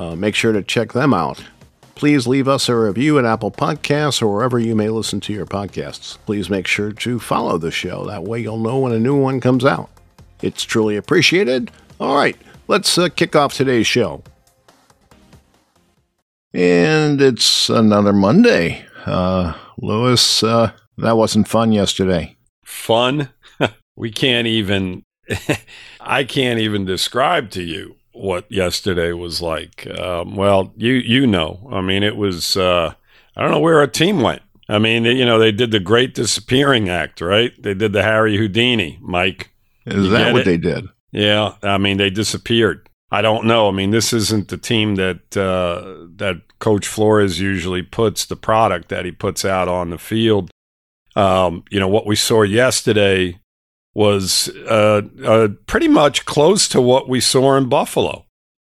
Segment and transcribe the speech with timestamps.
[0.00, 1.44] Uh, make sure to check them out.
[1.94, 5.44] Please leave us a review at Apple Podcasts or wherever you may listen to your
[5.44, 6.16] podcasts.
[6.24, 8.06] Please make sure to follow the show.
[8.06, 9.90] That way you'll know when a new one comes out.
[10.40, 11.70] It's truly appreciated.
[12.00, 12.34] All right,
[12.66, 14.22] let's uh, kick off today's show.
[16.54, 18.86] And it's another Monday.
[19.04, 22.38] Uh, Lewis, uh, that wasn't fun yesterday.
[22.64, 23.28] Fun?
[23.96, 25.04] we can't even,
[26.00, 29.86] I can't even describe to you what yesterday was like.
[29.98, 32.56] Um, well, you you know, I mean, it was.
[32.56, 32.94] Uh,
[33.36, 34.42] I don't know where our team went.
[34.68, 37.52] I mean, you know, they did the Great Disappearing Act, right?
[37.60, 39.50] They did the Harry Houdini, Mike.
[39.86, 40.44] Is that what it?
[40.44, 40.86] they did?
[41.10, 42.88] Yeah, I mean, they disappeared.
[43.10, 43.68] I don't know.
[43.68, 48.90] I mean, this isn't the team that uh, that Coach Flores usually puts the product
[48.90, 50.50] that he puts out on the field.
[51.16, 53.40] Um, you know what we saw yesterday
[53.94, 58.26] was uh, uh, pretty much close to what we saw in Buffalo.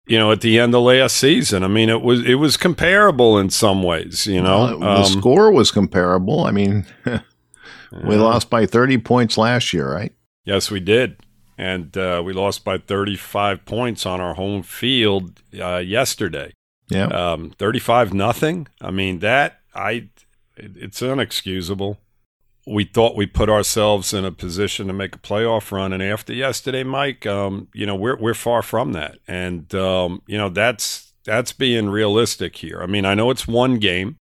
[0.07, 1.63] You know, at the end of last season.
[1.63, 4.27] I mean, it was it was comparable in some ways.
[4.27, 6.45] You know, the Um, score was comparable.
[6.45, 6.87] I mean,
[8.05, 10.15] we lost by 30 points last year, right?
[10.47, 11.19] Yes, we did.
[11.59, 16.53] And uh, we lost by 35 points on our home field uh, yesterday.
[16.89, 17.09] Yeah.
[17.09, 18.67] Um, 35 nothing.
[18.81, 20.09] I mean, that, I,
[20.57, 21.99] it, it's unexcusable.
[22.69, 25.93] We thought we put ourselves in a position to make a playoff run.
[25.93, 29.19] And after yesterday, Mike, um, you know, we're, we're far from that.
[29.27, 32.81] And, um, you know, that's, that's being realistic here.
[32.83, 34.17] I mean, I know it's one game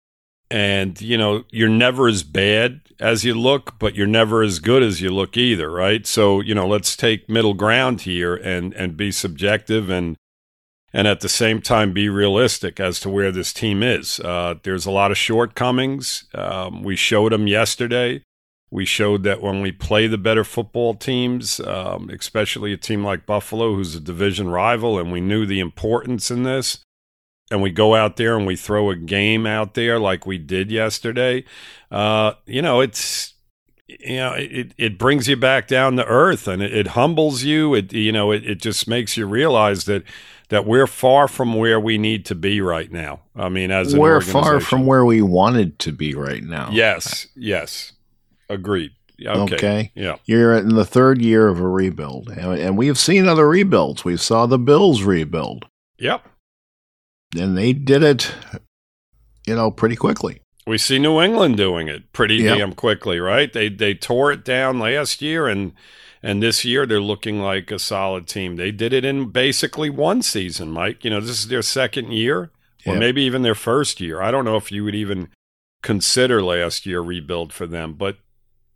[0.51, 4.83] and you know you're never as bad as you look but you're never as good
[4.83, 8.97] as you look either right so you know let's take middle ground here and and
[8.97, 10.17] be subjective and
[10.93, 14.87] and at the same time be realistic as to where this team is uh, there's
[14.87, 18.23] a lot of shortcomings um, we showed them yesterday
[18.75, 23.27] we showed that when we play the better football teams um, especially a team like
[23.27, 26.85] buffalo who's a division rival and we knew the importance in this
[27.51, 30.71] and we go out there and we throw a game out there like we did
[30.71, 31.45] yesterday,
[31.91, 33.35] uh, you know, it's
[33.87, 37.75] you know, it, it brings you back down to earth and it, it humbles you.
[37.75, 40.03] It you know, it, it just makes you realize that
[40.49, 43.21] that we're far from where we need to be right now.
[43.35, 46.71] I mean, as We're far from where we wanted to be right now.
[46.73, 47.93] Yes, yes,
[48.49, 48.93] agreed.
[49.25, 49.55] Okay.
[49.55, 49.93] Okay.
[49.95, 50.17] Yeah.
[50.25, 54.05] You're in the third year of a rebuild, and, and we've seen other rebuilds.
[54.05, 55.67] We saw the Bills rebuild,
[55.99, 56.27] Yep.
[57.39, 58.33] and they did it,
[59.47, 60.41] you know, pretty quickly.
[60.67, 62.59] We see New England doing it pretty Yep.
[62.59, 63.53] damn quickly, right?
[63.53, 65.73] They they tore it down last year and
[66.23, 68.57] and this year they're looking like a solid team.
[68.57, 71.05] They did it in basically one season, Mike.
[71.05, 72.51] You know, this is their second year
[72.87, 72.99] or Yep.
[72.99, 74.23] maybe even their first year.
[74.23, 75.29] I don't know if you would even
[75.83, 78.17] consider last year rebuild for them, but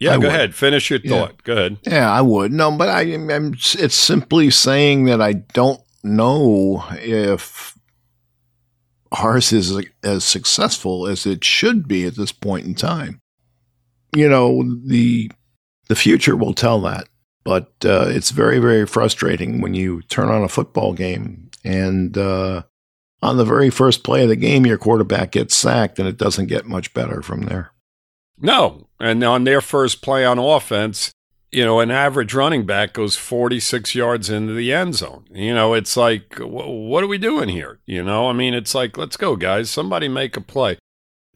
[0.00, 0.28] yeah, I go would.
[0.28, 0.54] ahead.
[0.54, 1.10] Finish your Yeah.
[1.10, 1.42] thought.
[1.44, 1.78] Go ahead.
[1.86, 2.52] Yeah, I would.
[2.52, 3.54] No, but I, I'm.
[3.54, 7.76] It's simply saying that I don't know if
[9.12, 9.72] ours is
[10.02, 13.20] as successful as it should be at this point in time.
[14.14, 15.30] You know, the
[15.88, 17.08] the future will tell that,
[17.44, 22.62] but uh, it's very, very frustrating when you turn on a football game and uh,
[23.22, 26.46] on the very first play of the game, your quarterback gets sacked, and it doesn't
[26.46, 27.72] get much better from there.
[28.40, 28.88] No.
[29.00, 31.12] And on their first play on offense,
[31.50, 35.24] you know, an average running back goes 46 yards into the end zone.
[35.32, 37.80] You know, it's like, wh- what are we doing here?
[37.86, 39.70] You know, I mean, it's like, let's go, guys.
[39.70, 40.78] Somebody make a play.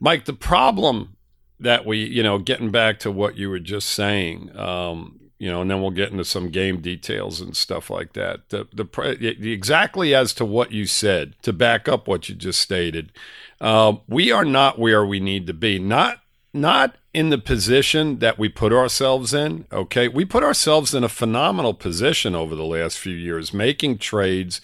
[0.00, 1.16] Mike, the problem
[1.58, 5.62] that we, you know, getting back to what you were just saying, um, you know,
[5.62, 8.48] and then we'll get into some game details and stuff like that.
[8.50, 12.60] The, the, pre- exactly as to what you said, to back up what you just
[12.60, 13.12] stated,
[13.60, 15.78] uh, we are not where we need to be.
[15.78, 16.21] Not
[16.54, 19.66] not in the position that we put ourselves in.
[19.70, 20.08] Okay.
[20.08, 24.62] We put ourselves in a phenomenal position over the last few years, making trades,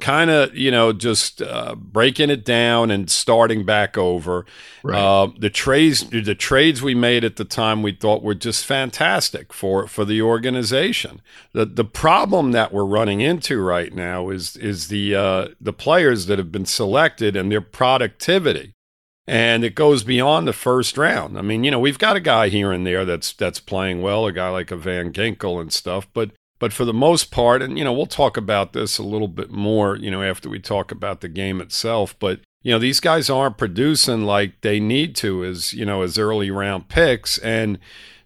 [0.00, 4.46] kind of, you know, just uh, breaking it down and starting back over.
[4.82, 4.98] Right.
[4.98, 9.52] Uh, the trades, the trades we made at the time, we thought were just fantastic
[9.52, 11.20] for for the organization.
[11.52, 16.26] the The problem that we're running into right now is is the uh, the players
[16.26, 18.74] that have been selected and their productivity
[19.30, 21.38] and it goes beyond the first round.
[21.38, 24.26] I mean, you know, we've got a guy here and there that's that's playing well,
[24.26, 27.78] a guy like a Van Ginkel and stuff, but But for the most part, and
[27.78, 30.90] you know, we'll talk about this a little bit more, you know, after we talk
[30.90, 32.16] about the game itself.
[32.18, 36.18] But you know, these guys aren't producing like they need to as you know as
[36.18, 37.78] early round picks, and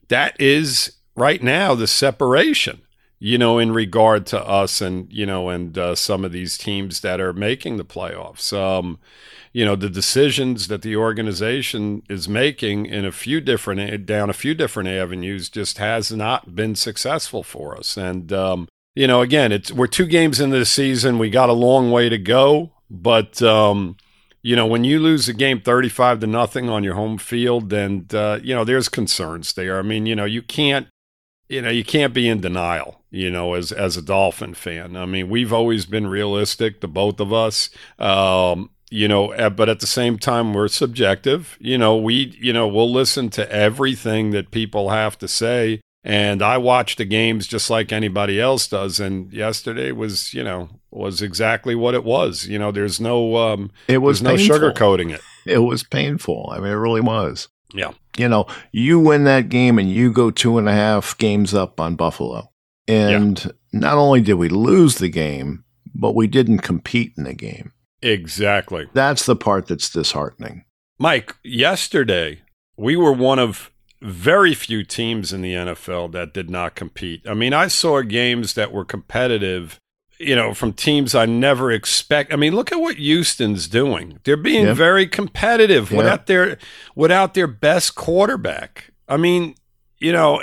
[0.08, 2.80] that is right now the separation
[3.20, 7.00] you know, in regard to us and, you know, and uh, some of these teams
[7.00, 8.52] that are making the playoffs.
[8.52, 8.98] Um,
[9.54, 14.34] you know, the decisions that the organization is making in a few different, down a
[14.34, 17.96] few different avenues just has not been successful for us.
[17.96, 21.20] And, um, you know, again, it's, we're two games into the season.
[21.20, 23.96] We got a long way to go, but, um,
[24.42, 28.12] you know, when you lose a game 35 to nothing on your home field, and,
[28.12, 29.78] uh, you know, there's concerns there.
[29.78, 30.88] I mean, you know, you can't,
[31.48, 34.96] you know, you can't be in denial, you know, as as a Dolphin fan.
[34.96, 37.70] I mean, we've always been realistic, the both of us.
[37.98, 41.56] Um, you know, eh, but at the same time, we're subjective.
[41.58, 45.80] You know, we, you know, we'll listen to everything that people have to say.
[46.04, 49.00] And I watch the games just like anybody else does.
[49.00, 52.46] And yesterday was, you know, was exactly what it was.
[52.46, 55.22] You know, there's no, um, it was no sugarcoating it.
[55.44, 56.50] It was painful.
[56.52, 57.48] I mean, it really was.
[57.74, 57.94] Yeah.
[58.16, 61.80] You know, you win that game and you go two and a half games up
[61.80, 62.52] on Buffalo.
[62.86, 63.50] And yeah.
[63.72, 65.64] not only did we lose the game,
[65.94, 67.72] but we didn't compete in the game.
[68.04, 68.88] Exactly.
[68.92, 70.64] That's the part that's disheartening.
[70.98, 72.42] Mike, yesterday
[72.76, 73.70] we were one of
[74.02, 77.22] very few teams in the NFL that did not compete.
[77.26, 79.80] I mean, I saw games that were competitive
[80.18, 82.32] you know, from teams I never expect.
[82.32, 84.20] I mean, look at what Houston's doing.
[84.24, 86.58] They're being very competitive without their
[86.94, 88.92] without their best quarterback.
[89.08, 89.54] I mean,
[89.98, 90.40] you know,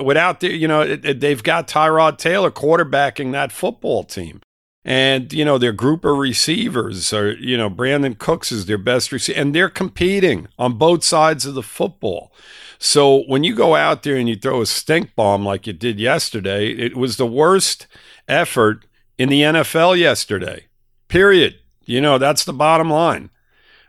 [0.00, 4.40] without their, you know, they've got Tyrod Taylor quarterbacking that football team.
[4.84, 9.12] And, you know, their group of receivers are, you know, Brandin Cooks is their best
[9.12, 12.32] receiver, and they're competing on both sides of the football.
[12.78, 16.00] So when you go out there and you throw a stink bomb like you did
[16.00, 17.86] yesterday, it was the worst
[18.26, 18.84] effort
[19.16, 20.66] in the NFL yesterday.
[21.06, 21.60] Period.
[21.84, 23.30] You know, that's the bottom line.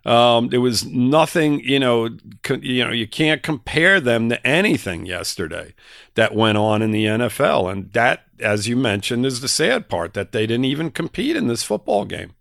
[0.06, 2.10] Um, there was nothing, you know,
[2.42, 5.74] co- you know, you can't compare them to anything yesterday
[6.16, 10.14] that went on in the NFL, and that, as you mentioned, is the sad part
[10.14, 12.34] that they didn't even compete in this football game.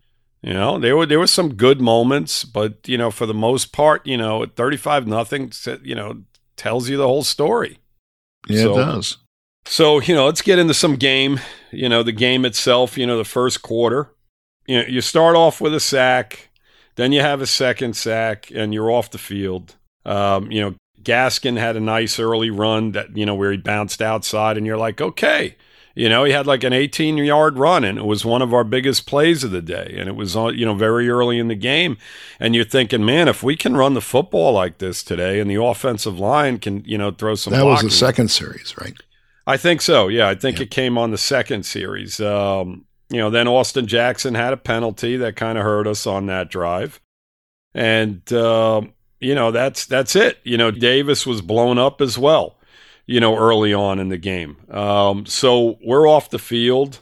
[0.42, 3.72] You know, there were there were some good moments, but you know, for the most
[3.72, 5.52] part, you know, at thirty five nothing,
[5.84, 6.22] you know,
[6.56, 7.78] tells you the whole story.
[8.48, 9.16] Yeah, so, it does.
[9.64, 11.40] So, you know, let's get into some game.
[11.70, 14.12] You know, the game itself, you know, the first quarter.
[14.66, 16.50] You know, you start off with a sack,
[16.96, 19.76] then you have a second sack, and you're off the field.
[20.04, 24.02] Um, you know, Gaskin had a nice early run that, you know, where he bounced
[24.02, 25.56] outside, and you're like, okay.
[25.94, 28.64] You know, he had like an 18 yard run, and it was one of our
[28.64, 29.94] biggest plays of the day.
[29.98, 31.98] And it was, you know, very early in the game.
[32.40, 35.62] And you're thinking, man, if we can run the football like this today, and the
[35.62, 37.52] offensive line can, you know, throw some.
[37.52, 38.94] That was the second series, right?
[39.46, 40.08] I think so.
[40.08, 40.64] Yeah, I think yeah.
[40.64, 42.20] it came on the second series.
[42.20, 46.26] Um, you know, then Austin Jackson had a penalty that kind of hurt us on
[46.26, 47.00] that drive,
[47.74, 48.82] and uh,
[49.20, 50.38] you know that's that's it.
[50.44, 52.56] You know, Davis was blown up as well.
[53.06, 54.56] You know, early on in the game.
[54.70, 57.00] Um, so we're off the field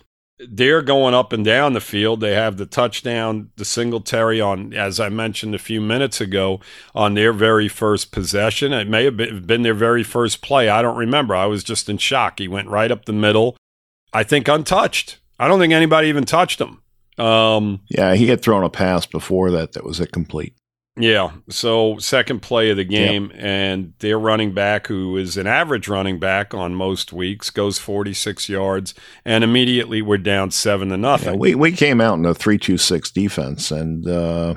[0.48, 2.20] they're going up and down the field.
[2.20, 6.60] They have the touchdown, the Singletary on, as I mentioned a few minutes ago,
[6.94, 8.72] on their very first possession.
[8.72, 10.68] It may have been their very first play.
[10.68, 11.34] I don't remember.
[11.34, 12.38] I was just in shock.
[12.38, 13.56] He went right up the middle.
[14.12, 15.18] I think untouched.
[15.40, 16.82] I don't think anybody even touched him.
[17.16, 20.54] Um, yeah, he had thrown a pass before that that was a complete.
[20.98, 21.30] Yeah.
[21.48, 23.42] So second play of the game, yep.
[23.42, 28.50] and their running back, who is an average running back on most weeks, goes 46
[28.50, 28.94] yards,
[29.24, 31.34] and immediately we're down seven to nothing.
[31.34, 34.56] Yeah, we we came out in a three two six defense, and uh,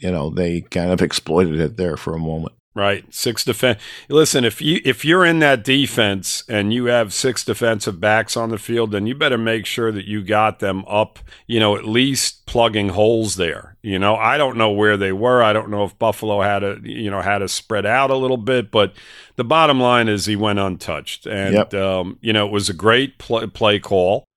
[0.00, 2.52] you know they kind of exploited it there for a moment.
[2.72, 3.80] Right, six defense.
[4.08, 8.50] Listen, if you if you're in that defense and you have six defensive backs on
[8.50, 11.18] the field, then you better make sure that you got them up.
[11.48, 13.76] You know, at least plugging holes there.
[13.82, 15.42] You know, I don't know where they were.
[15.42, 18.36] I don't know if Buffalo had a you know had to spread out a little
[18.36, 18.94] bit, but
[19.34, 21.74] the bottom line is he went untouched, and yep.
[21.74, 24.28] um, you know it was a great play, play call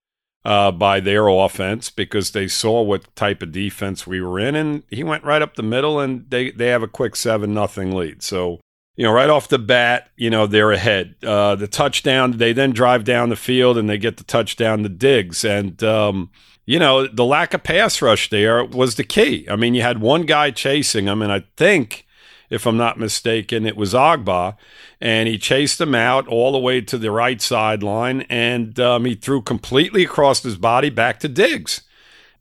[0.46, 4.84] uh, by their offense because they saw what type of defense we were in, and
[4.90, 8.22] he went right up the middle, and they they have a quick seven nothing lead.
[8.22, 8.60] So
[8.96, 11.16] you know, right off the bat, you know they're ahead.
[11.24, 14.90] Uh, the touchdown, they then drive down the field and they get the touchdown to
[14.90, 16.30] Diggs, and um,
[16.66, 19.48] you know the lack of pass rush there was the key.
[19.50, 22.06] I mean, you had one guy chasing him, and I think
[22.50, 23.66] if I'm not mistaken.
[23.66, 24.56] It was Ogbah,
[25.02, 29.16] and he chased him out all the way to the right sideline, and um, he
[29.16, 31.82] threw completely across his body back to Diggs.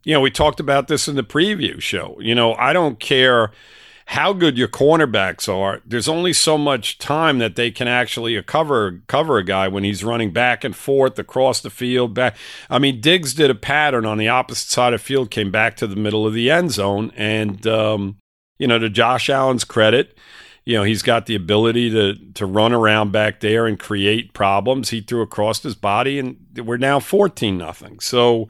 [0.04, 2.16] You know, we talked about this in the preview show.
[2.21, 3.52] You know, I don't care
[4.06, 9.00] how good your cornerbacks are, there's only so much time that they can actually cover
[9.06, 12.14] cover a guy when he's running back and forth across the field.
[12.14, 12.37] Back,
[12.68, 15.87] I mean, Diggs did a pattern on the opposite side of field, came back to
[15.87, 18.18] the middle of the end zone, and um,
[18.62, 20.07] you know, to Josh Allen's credit,
[20.64, 24.90] you know, he's got the ability to to run around back there and create problems.
[24.90, 28.00] He threw across his body, and we're now fourteen nothing.
[28.00, 28.49] So.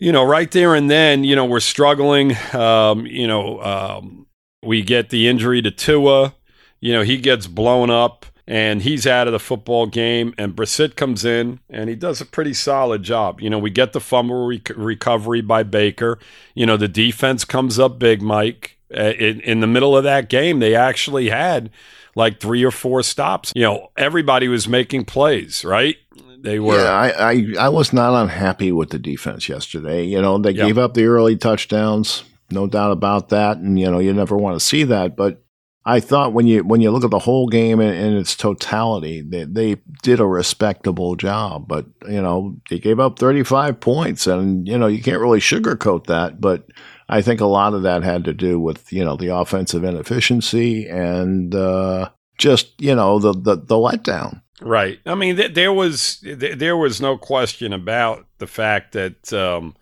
[0.00, 2.36] You know, right there and then, you know, we're struggling.
[2.54, 4.28] Um, you know, um,
[4.62, 6.36] we get the injury to Tua.
[6.78, 10.34] You know, he gets blown up and he's out of the football game.
[10.38, 13.40] And Brissett comes in and he does a pretty solid job.
[13.40, 16.20] You know, we get the fumble rec- recovery by Baker.
[16.54, 18.77] You know, the defense comes up big, Mike.
[18.96, 21.70] Uh, in, in the middle of that game, they actually had
[22.14, 23.52] like three or four stops.
[23.54, 25.96] You know, everybody was making plays, right?
[26.40, 26.76] They were.
[26.76, 30.04] Yeah, I, I, I was not unhappy with the defense yesterday.
[30.04, 33.58] You know, they gave up the early touchdowns no doubt about that.
[33.58, 35.16] And you know, you never want to see that.
[35.16, 35.42] But
[35.84, 39.22] I thought when you when you look at the whole game in, in its totality,
[39.22, 41.68] they, they did a respectable job.
[41.68, 46.06] But you know, they gave up 35 points, and you know, you can't really sugarcoat
[46.06, 46.40] that.
[46.40, 46.66] But
[47.08, 50.86] I think a lot of that had to do with you know the offensive inefficiency
[50.88, 54.42] and uh, just you know the the, the letdown.
[54.60, 54.98] Right.
[55.06, 59.76] I mean, th- there was th- there was no question about the fact that um,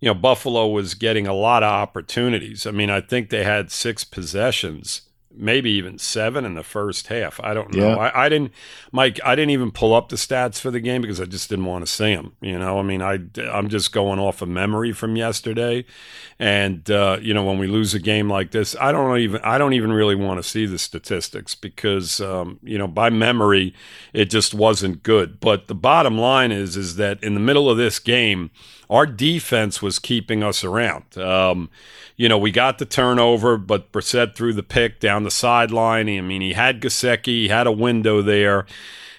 [0.00, 2.66] you know, Buffalo was getting a lot of opportunities.
[2.66, 5.07] I mean, I think they had six possessions
[5.38, 7.40] maybe even seven in the first half.
[7.42, 7.90] I don't know.
[7.90, 7.96] Yeah.
[7.96, 8.52] I, I, didn't,
[8.92, 9.20] Mike.
[9.24, 11.86] I didn't even pull up the stats for the game because I just didn't want
[11.86, 12.32] to see them.
[12.40, 13.18] You know, I mean, I
[13.50, 15.84] I'm just going off of memory from yesterday,
[16.38, 19.58] and uh, you know, when we lose a game like this, I don't even I
[19.58, 23.74] don't even really want to see the statistics because um, you know by memory
[24.12, 25.40] it just wasn't good.
[25.40, 28.50] But the bottom line is is that in the middle of this game,
[28.90, 31.18] our defense was keeping us around.
[31.18, 31.70] Um,
[32.16, 36.08] you know, we got the turnover, but Brissett threw the pick down the sideline.
[36.08, 38.66] I mean, he had Gesicki, he had a window there.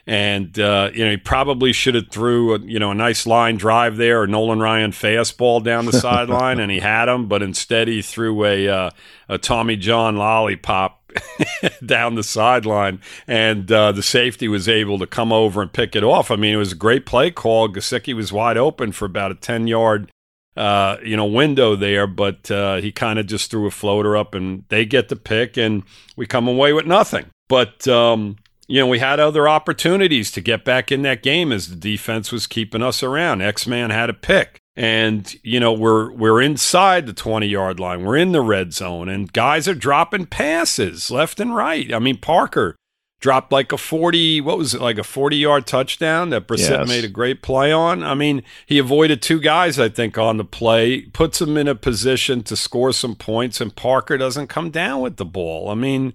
[0.09, 3.57] And uh, you know he probably should have threw a, you know a nice line
[3.57, 7.27] drive there or Nolan Ryan fastball down the sideline, and he had him.
[7.27, 8.89] But instead, he threw a uh,
[9.27, 11.13] a Tommy John lollipop
[11.85, 16.03] down the sideline, and uh, the safety was able to come over and pick it
[16.03, 16.31] off.
[16.31, 17.69] I mean, it was a great play call.
[17.69, 20.11] Gesicki was wide open for about a ten yard
[20.57, 24.33] uh, you know, window there, but uh, he kind of just threw a floater up
[24.33, 25.83] and they get the pick and
[26.17, 27.27] we come away with nothing.
[27.47, 28.37] But, um,
[28.69, 32.31] you know, we had other opportunities to get back in that game as the defense
[32.31, 33.41] was keeping us around.
[33.41, 34.59] X Man had a pick.
[34.75, 38.05] And, you know, we're we're inside the 20 yard line.
[38.05, 41.91] We're in the red zone and guys are dropping passes left and right.
[41.91, 42.75] I mean, Parker
[43.19, 46.87] dropped like a 40, what was it, like a 40 yard touchdown that Brissett yes.
[46.87, 48.03] made a great play on.
[48.03, 51.75] I mean, he avoided two guys, I think, on the play, puts him in a
[51.75, 55.69] position to score some points, and Parker doesn't come down with the ball.
[55.69, 56.13] I mean,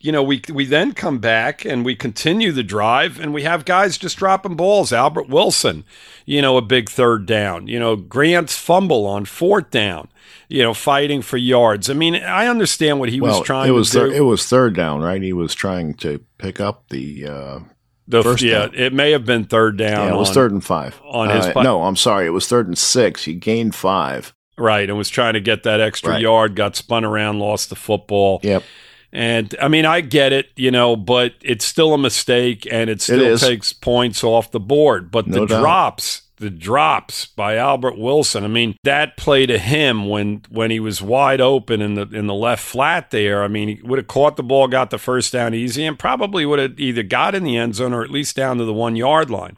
[0.00, 3.64] you know, we we then come back and we continue the drive, and we have
[3.64, 4.92] guys just dropping balls.
[4.92, 5.84] Albert Wilson,
[6.24, 7.66] you know, a big third down.
[7.66, 10.08] You know, Grant's fumble on fourth down
[10.48, 11.90] you know, fighting for yards.
[11.90, 14.10] I mean, I understand what he well, was trying it was to do.
[14.10, 15.20] it was third down, right?
[15.20, 17.60] He was trying to pick up the uh,
[18.06, 18.66] the first yeah.
[18.66, 18.74] Down.
[18.74, 20.08] It may have been third down.
[20.08, 21.46] Yeah, it was on, third and five on his.
[21.46, 23.24] Uh, no, I'm sorry, it was third and six.
[23.24, 24.34] He gained five.
[24.56, 26.22] Right, and was trying to get that extra right.
[26.22, 26.56] yard.
[26.56, 28.40] Got spun around, lost the football.
[28.42, 28.64] Yep.
[29.12, 33.00] And I mean, I get it, you know, but it's still a mistake, and it
[33.00, 35.10] still it takes points off the board.
[35.10, 35.60] But no the doubt.
[35.60, 38.44] drops the drops by Albert Wilson.
[38.44, 42.26] I mean, that play to him when when he was wide open in the in
[42.26, 43.42] the left flat there.
[43.42, 46.46] I mean, he would have caught the ball, got the first down easy, and probably
[46.46, 48.96] would have either got in the end zone or at least down to the one
[48.96, 49.56] yard line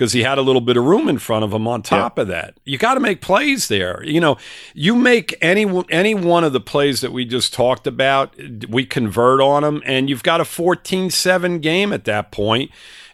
[0.00, 2.22] because he had a little bit of room in front of him on top yeah.
[2.22, 2.58] of that.
[2.64, 4.02] You got to make plays there.
[4.02, 4.38] You know,
[4.72, 8.34] you make any any one of the plays that we just talked about,
[8.68, 12.40] we convert on them and you've got a 14-7 game at that point.
[12.40, 12.70] point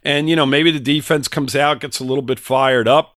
[0.06, 3.15] and, you know, maybe the defense comes out, gets a little bit fired up,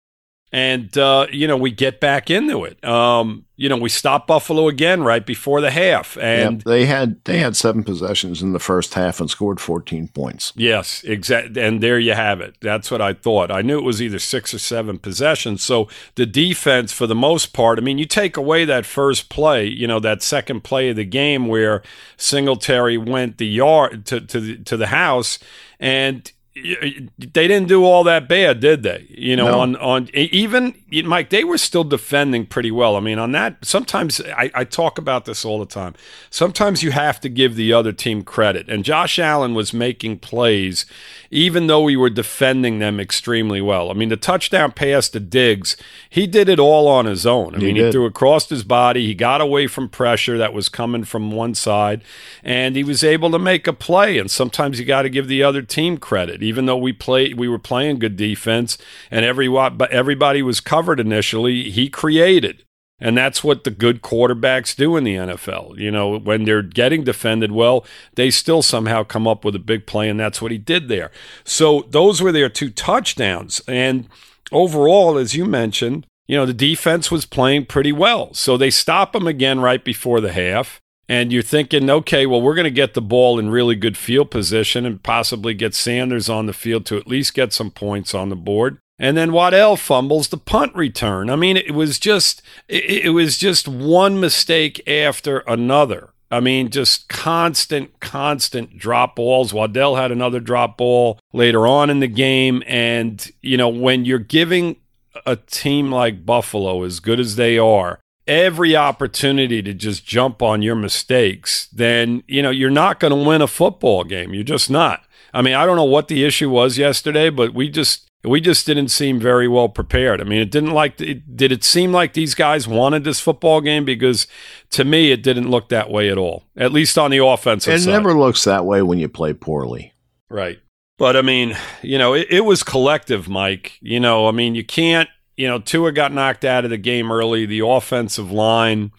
[0.50, 2.83] and, uh, you know, we get back into it.
[2.83, 6.17] Um, you know, we stop Buffalo again right before the half.
[6.17, 10.09] And yep, they had they had seven possessions in the first half and scored 14
[10.09, 10.52] points.
[10.55, 11.61] Yes, exactly.
[11.61, 12.55] And there you have it.
[12.61, 13.50] That's what I thought.
[13.50, 15.62] I knew it was either six or seven possessions.
[15.62, 19.67] So the defense, for the most part, I mean, you take away that first play,
[19.67, 21.83] you know, that second play of the game where
[22.17, 25.40] Singletary went the yard to, to, the, to the house
[25.81, 26.31] and
[26.62, 29.06] they didn't do all that bad, did they?
[29.10, 29.60] You know, no.
[29.60, 32.97] on on even Mike, they were still defending pretty well.
[32.97, 35.95] I mean, on that, sometimes I, I, talk about this all the time.
[36.30, 38.71] Sometimes you have to give the other team credit.
[38.71, 40.87] And Josh Allen was making plays,
[41.30, 43.90] even though we were defending them extremely well.
[43.90, 45.76] I mean, the touchdown pass to Diggs,
[46.09, 47.54] he did it all on his own.
[47.54, 47.87] I he mean, did.
[47.87, 51.54] he threw across his body, he got away from pressure that was coming from one
[51.54, 52.02] side,
[52.42, 54.16] and he was able to make a play.
[54.16, 57.49] And sometimes you got to give the other team credit, even though we played, we
[57.49, 58.78] were playing good defense,
[59.11, 59.49] and every
[59.90, 61.70] everybody was covered initially.
[61.70, 62.62] He created.
[63.00, 65.76] And that's what the good quarterbacks do in the NFL.
[65.76, 69.87] You know, when they're getting defended well, they still somehow come up with a big
[69.87, 71.11] play, and that's what he did there.
[71.44, 73.61] So those were their two touchdowns.
[73.68, 74.08] And
[74.50, 78.35] overall, as you mentioned, you know, the defense was playing pretty well.
[78.35, 80.80] So they stop him again right before the half.
[81.08, 84.30] And you're thinking, okay, well, we're going to get the ball in really good field
[84.30, 88.28] position and possibly get Sanders on the field to at least get some points on
[88.28, 88.78] the board.
[88.99, 91.31] And then Waddle fumbles the punt return.
[91.31, 96.11] I mean, it was just it, it was just one mistake after another.
[96.31, 99.55] I mean, just constant, constant drop balls.
[99.55, 102.62] Waddle had another drop ball later on in the game.
[102.67, 104.76] And, you know, when you're giving
[105.25, 110.61] a team like Buffalo, as good as they are, every opportunity to just jump on
[110.61, 114.35] your mistakes, then, you know, you're not going to win a football game.
[114.35, 115.05] You're just not.
[115.33, 118.66] I mean, I don't know what the issue was yesterday, but we just we just
[118.66, 120.20] didn't seem very well prepared.
[120.20, 123.61] I mean, it didn't like it, did it seem like these guys wanted this football
[123.61, 124.26] game because
[124.70, 126.44] to me it didn't look that way at all.
[126.56, 127.90] At least on the offensive it side.
[127.90, 129.92] never looks that way when you play poorly.
[130.28, 130.58] Right.
[130.99, 133.78] But I mean, you know, it, it was collective, Mike.
[133.80, 137.12] You know, I mean, you can't, you know, Tua got knocked out of the game
[137.12, 137.47] early.
[137.47, 138.90] The offensive line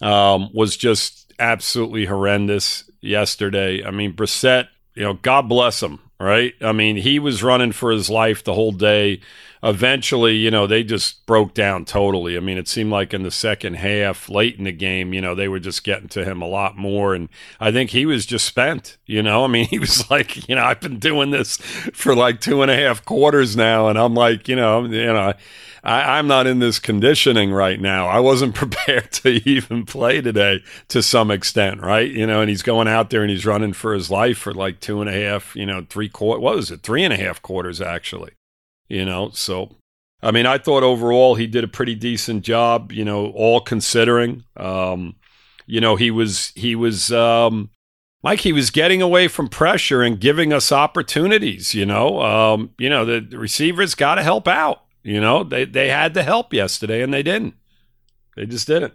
[0.00, 3.84] um, was just absolutely horrendous yesterday.
[3.84, 6.54] I mean, Brissett, you know, God bless him right?
[6.60, 9.20] I mean, he was running for his life the whole day.
[9.64, 12.36] Eventually, you know, they just broke down totally.
[12.36, 15.34] I mean, it seemed like in the second half, late in the game, you know,
[15.34, 17.14] they were just getting to him a lot more.
[17.14, 17.28] And
[17.60, 19.44] I think he was just spent, you know?
[19.44, 21.58] I mean, he was like, you know, I've been doing this
[21.92, 23.88] for like two and a half quarters now.
[23.88, 25.34] And I'm like, you know, you know,
[25.84, 28.06] I, am not in this conditioning right now.
[28.06, 32.10] I wasn't prepared to even play today to some extent, right?
[32.10, 34.80] You know, and he's going out there and he's running for his life for like
[34.80, 36.40] two and a half, you know, three quarter.
[36.40, 36.82] What was it?
[36.82, 38.32] Three and a half quarters, actually.
[38.88, 39.76] You know, so
[40.22, 42.92] I mean, I thought overall he did a pretty decent job.
[42.92, 44.44] You know, all considering.
[44.56, 45.16] Um,
[45.66, 47.70] you know, he was he was um,
[48.22, 51.74] Mike, he was getting away from pressure and giving us opportunities.
[51.74, 54.82] You know, um, you know the, the receivers got to help out.
[55.02, 57.54] You know, they they had the help yesterday and they didn't.
[58.36, 58.94] They just didn't.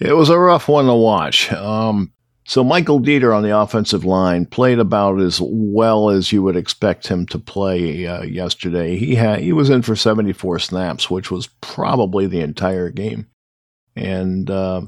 [0.00, 1.52] It was a rough one to watch.
[1.52, 2.12] Um,
[2.44, 7.06] so Michael Deiter on the offensive line played about as well as you would expect
[7.06, 8.96] him to play uh, yesterday.
[8.96, 13.28] He had he was in for 74 snaps, which was probably the entire game,
[13.94, 14.82] and uh,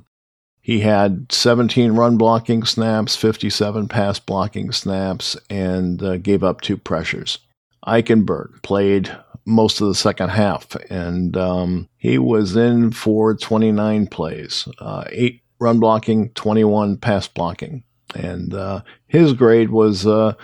[0.60, 6.76] he had 17 run blocking snaps, 57 pass blocking snaps, and uh, gave up two
[6.76, 7.38] pressures.
[7.86, 9.14] Eichenberg played
[9.46, 15.42] most of the second half, and um, he was in for 29 plays, uh, eight
[15.58, 17.82] run blocking, 21 pass blocking.
[18.14, 20.34] And uh, his grade was uh,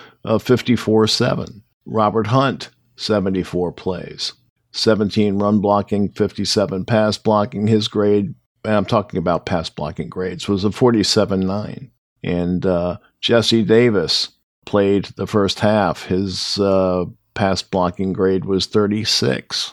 [0.41, 1.63] 54 7.
[1.87, 4.35] Robert Hunt, 74 plays,
[4.73, 7.67] 17 run blocking, 57 pass blocking.
[7.67, 8.35] His grade,
[8.65, 11.91] and I'm talking about pass blocking grades, was a 47 9.
[12.23, 14.29] And uh, Jesse Davis
[14.67, 16.05] played the first half.
[16.05, 17.07] His uh,
[17.41, 19.73] pass blocking grade was 36.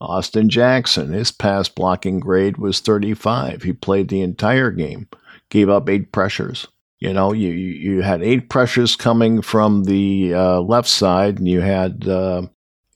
[0.00, 3.64] Austin Jackson, his pass blocking grade was 35.
[3.64, 5.08] He played the entire game,
[5.50, 6.66] gave up eight pressures.
[7.00, 11.60] You know, you you had eight pressures coming from the uh, left side, and you
[11.60, 12.46] had uh,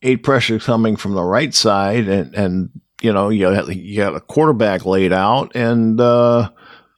[0.01, 2.71] eight pressures coming from the right side, and and
[3.03, 6.49] you know you had, you had a quarterback laid out, and uh,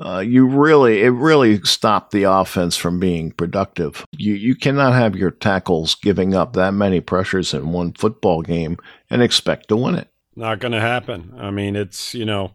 [0.00, 4.04] uh, you really it really stopped the offense from being productive.
[4.16, 8.76] You you cannot have your tackles giving up that many pressures in one football game
[9.10, 10.08] and expect to win it.
[10.36, 11.34] Not going to happen.
[11.36, 12.54] I mean, it's you know,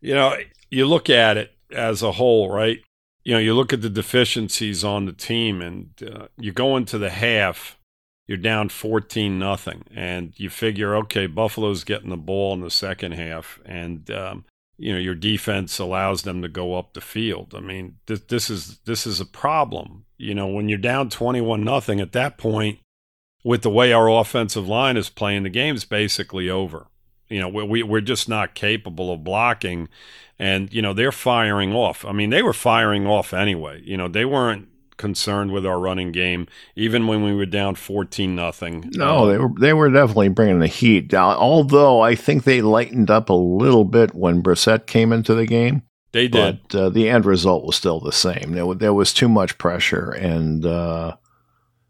[0.00, 0.36] you know,
[0.70, 2.80] you look at it as a whole, right?
[3.24, 6.98] You know, you look at the deficiencies on the team, and uh, you go into
[6.98, 7.78] the half,
[8.26, 13.12] you're down fourteen nothing, and you figure, okay, Buffalo's getting the ball in the second
[13.12, 14.44] half, and um,
[14.76, 17.54] you know your defense allows them to go up the field.
[17.56, 20.04] I mean, this, this is this is a problem.
[20.16, 22.78] You know, when you're down twenty-one nothing at that point,
[23.44, 26.86] with the way our offensive line is playing, the game's basically over.
[27.28, 29.88] You know, we, we're just not capable of blocking,
[30.38, 32.04] and you know they're firing off.
[32.04, 33.82] I mean, they were firing off anyway.
[33.84, 38.34] You know, they weren't concerned with our running game, even when we were down fourteen
[38.34, 38.90] nothing.
[38.94, 41.08] No, they were they were definitely bringing the heat.
[41.08, 41.36] Down.
[41.36, 45.82] Although I think they lightened up a little bit when Brissett came into the game.
[46.12, 48.52] They did, but uh, the end result was still the same.
[48.52, 51.16] There, there was too much pressure, and uh,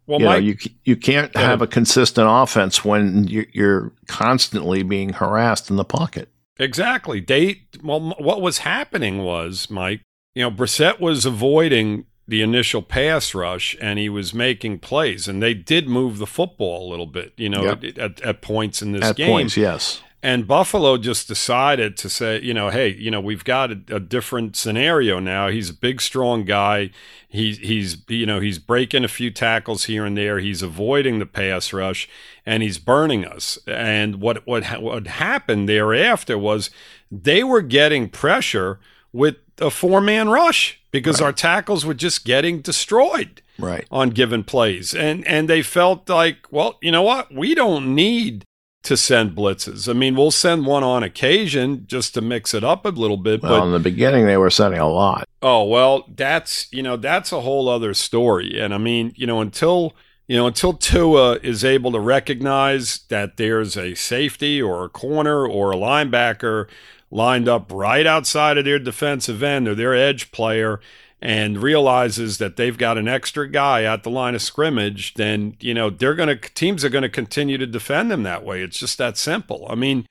[0.07, 5.13] well, you, Mike, know, you you can't have a consistent offense when you're constantly being
[5.13, 6.31] harassed in the pocket.
[6.59, 7.21] Exactly.
[7.21, 10.01] They well, what was happening was Mike.
[10.35, 15.43] You know, Brissett was avoiding the initial pass rush and he was making plays, and
[15.43, 17.33] they did move the football a little bit.
[17.37, 17.99] You know, yep.
[17.99, 19.29] at, at, points in this at game.
[19.29, 20.03] Points, yes.
[20.23, 24.01] And Buffalo just decided to say, you know, hey, you know, we've got a, a,
[24.01, 25.49] different scenario now.
[25.49, 26.93] He's a big, strong guy.
[27.29, 30.39] He's he's you know he's breaking a few tackles here and there.
[30.39, 32.09] He's avoiding the pass rush,
[32.47, 33.59] and he's burning us.
[33.67, 36.71] And what what what happened thereafter was
[37.11, 38.79] they were getting pressure
[39.15, 41.27] with a four man rush because right.
[41.27, 46.47] our tackles were just getting destroyed right on given plays, and and they felt like,
[46.51, 48.45] well, you know what, we don't need
[48.83, 49.89] to send blitzes.
[49.89, 53.43] I mean, we'll send one on occasion just to mix it up a little bit.
[53.43, 55.27] Well, but in the beginning, they were sending a lot.
[55.41, 58.61] Oh well, that's you know that's a whole other story.
[58.61, 59.95] And I mean, you know, until
[60.27, 65.47] you know until Tua is able to recognize that there's a safety or a corner
[65.47, 66.67] or a linebacker
[67.15, 70.81] lined up right outside of their defensive end or their edge player
[71.23, 75.73] and realizes that they've got an extra guy at the line of scrimmage, then you
[75.73, 78.63] know they're going to teams are going to continue to defend them that way.
[78.63, 79.65] It's just that simple.
[79.71, 80.07] I mean,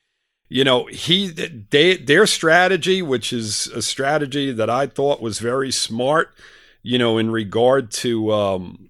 [0.48, 5.72] you know, he they their strategy, which is a strategy that I thought was very
[5.72, 6.34] smart,
[6.82, 8.88] you know, in regard to um,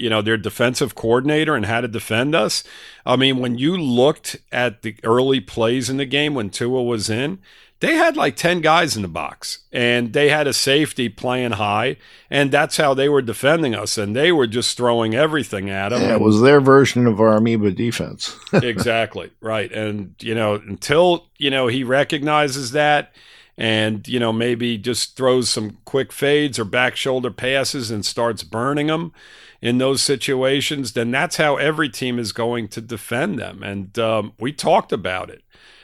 [0.00, 2.64] you know their defensive coordinator and how to defend us.
[3.04, 7.10] I mean, when you looked at the early plays in the game when Tua was
[7.10, 7.38] in,
[7.80, 11.96] they had like 10 guys in the box and they had a safety playing high
[12.30, 16.02] and that's how they were defending us and they were just throwing everything at them
[16.02, 21.26] yeah, it was their version of our amoeba defense exactly right and you know until
[21.38, 23.12] you know he recognizes that
[23.56, 28.42] and you know maybe just throws some quick fades or back shoulder passes and starts
[28.42, 29.12] burning them
[29.62, 34.32] in those situations then that's how every team is going to defend them and um,
[34.38, 35.42] we talked about it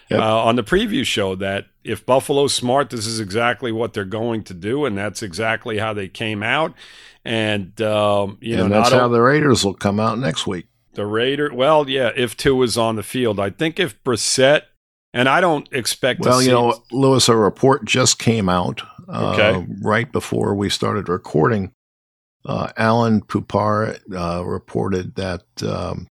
[0.09, 0.21] yep.
[0.21, 4.43] uh, on the preview show that if Buffalo's smart, this is exactly what they're going
[4.45, 6.75] to do, and that's exactly how they came out.
[7.25, 10.67] And um, you and know, that's how the Raiders will come out next week.
[10.95, 14.62] The Raider, well, yeah, if Tua is on the field, I think if Brissett,
[15.12, 16.21] and I don't expect.
[16.21, 19.67] Well, you know, Lewis, a report just came out uh, okay.
[19.83, 21.73] right before we started recording.
[22.47, 26.07] Uh, Alain Poupart uh, reported that um,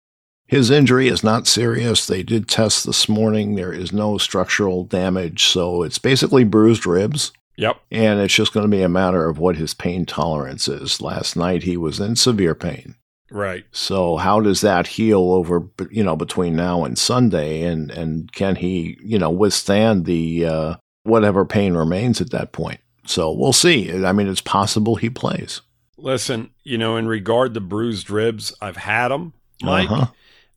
[0.46, 2.06] his injury is not serious.
[2.06, 3.54] They did test this morning.
[3.54, 5.46] There is no structural damage.
[5.46, 7.32] So it's basically bruised ribs.
[7.56, 7.80] Yep.
[7.92, 11.00] And it's just going to be a matter of what his pain tolerance is.
[11.00, 12.96] Last night he was in severe pain.
[13.30, 13.64] Right.
[13.70, 18.56] So how does that heal over you know between now and Sunday and and can
[18.56, 22.80] he, you know, withstand the uh whatever pain remains at that point?
[23.06, 24.04] So we'll see.
[24.04, 25.60] I mean, it's possible he plays.
[26.04, 29.90] Listen, you know, in regard to bruised ribs, I've had them, Mike.
[29.90, 30.06] Uh-huh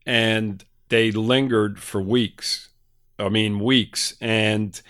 [0.08, 2.70] and they lingered for weeks.
[3.20, 4.16] I mean, weeks.
[4.22, 4.82] And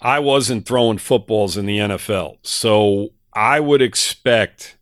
[0.00, 2.38] I wasn't throwing footballs in the NFL.
[2.42, 4.76] So I would expect,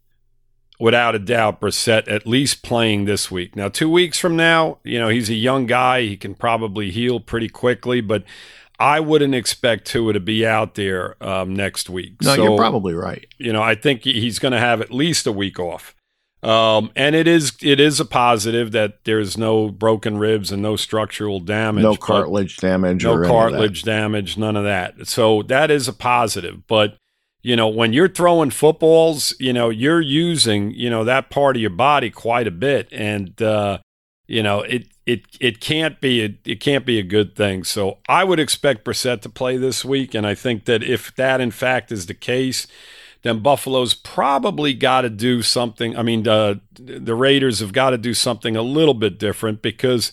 [0.78, 3.56] without a doubt, Brissett at least playing this week.
[3.56, 6.02] Now, two weeks from now, you know, he's a young guy.
[6.02, 8.24] He can probably heal pretty quickly, but
[8.78, 12.22] I wouldn't expect Tua to be out there um, next week.
[12.22, 13.26] No, so, you're probably right.
[13.38, 15.94] You know, I think he's going to have at least a week off.
[16.40, 20.76] Um, and it is it is a positive that there's no broken ribs and no
[20.76, 25.08] structural damage, no cartilage damage, no cartilage damage, none of that.
[25.08, 26.64] So that is a positive.
[26.68, 26.96] But
[27.42, 31.60] you know, when you're throwing footballs, you know, you're using you know that part of
[31.60, 33.78] your body quite a bit, and uh,
[34.28, 37.64] you know it it it can't be a, it can't be a good thing.
[37.64, 41.40] So I would expect Brissett to play this week, and I think that if that
[41.40, 42.66] in fact is the case
[43.22, 45.96] then Buffalo's probably got to do something.
[45.96, 50.12] I mean, uh, the Raiders have got to do something a little bit different because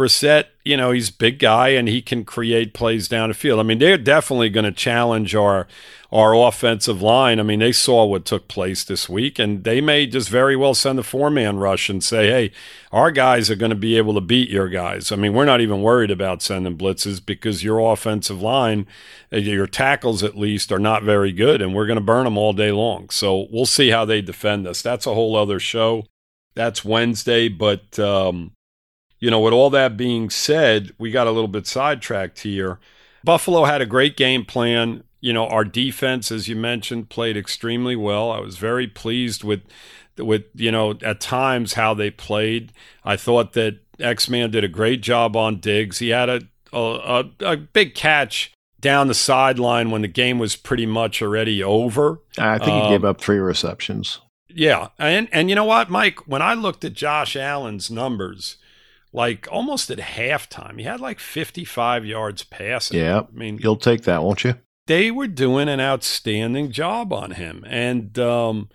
[0.00, 3.60] Brissett, you know, he's big guy and he can create plays down the field.
[3.60, 5.66] I mean, they're definitely going to challenge our
[6.10, 7.38] our offensive line.
[7.38, 10.72] I mean, they saw what took place this week, and they may just very well
[10.72, 12.52] send a four man rush and say, hey,
[12.92, 15.12] our guys are going to be able to beat your guys.
[15.12, 18.86] I mean, we're not even worried about sending blitzes because your offensive line,
[19.30, 22.38] uh, your tackles at least, are not very good, and we're going to burn them
[22.38, 23.10] all day long.
[23.10, 24.80] So we'll see how they defend us.
[24.80, 26.06] That's a whole other show.
[26.54, 27.98] That's Wednesday, but.
[27.98, 28.52] Um,
[29.20, 32.78] you know, with all that being said, we got a little bit sidetracked here.
[33.22, 35.04] Buffalo had a great game plan.
[35.20, 38.30] you know, our defense, as you mentioned, played extremely well.
[38.32, 39.60] I was very pleased with
[40.16, 42.72] with you know at times how they played.
[43.04, 45.98] I thought that X Man did a great job on Diggs.
[45.98, 46.40] He had a
[46.72, 52.20] a, a big catch down the sideline when the game was pretty much already over.
[52.38, 54.20] I think he um, gave up three receptions.
[54.48, 56.26] Yeah, and and you know what, Mike?
[56.26, 58.56] When I looked at Josh Allen's numbers,
[59.12, 62.98] like almost at halftime, he had like 55 yards passing.
[62.98, 64.54] Yeah, I mean, you'll take that, won't you?
[64.86, 68.68] They were doing an outstanding job on him, and um,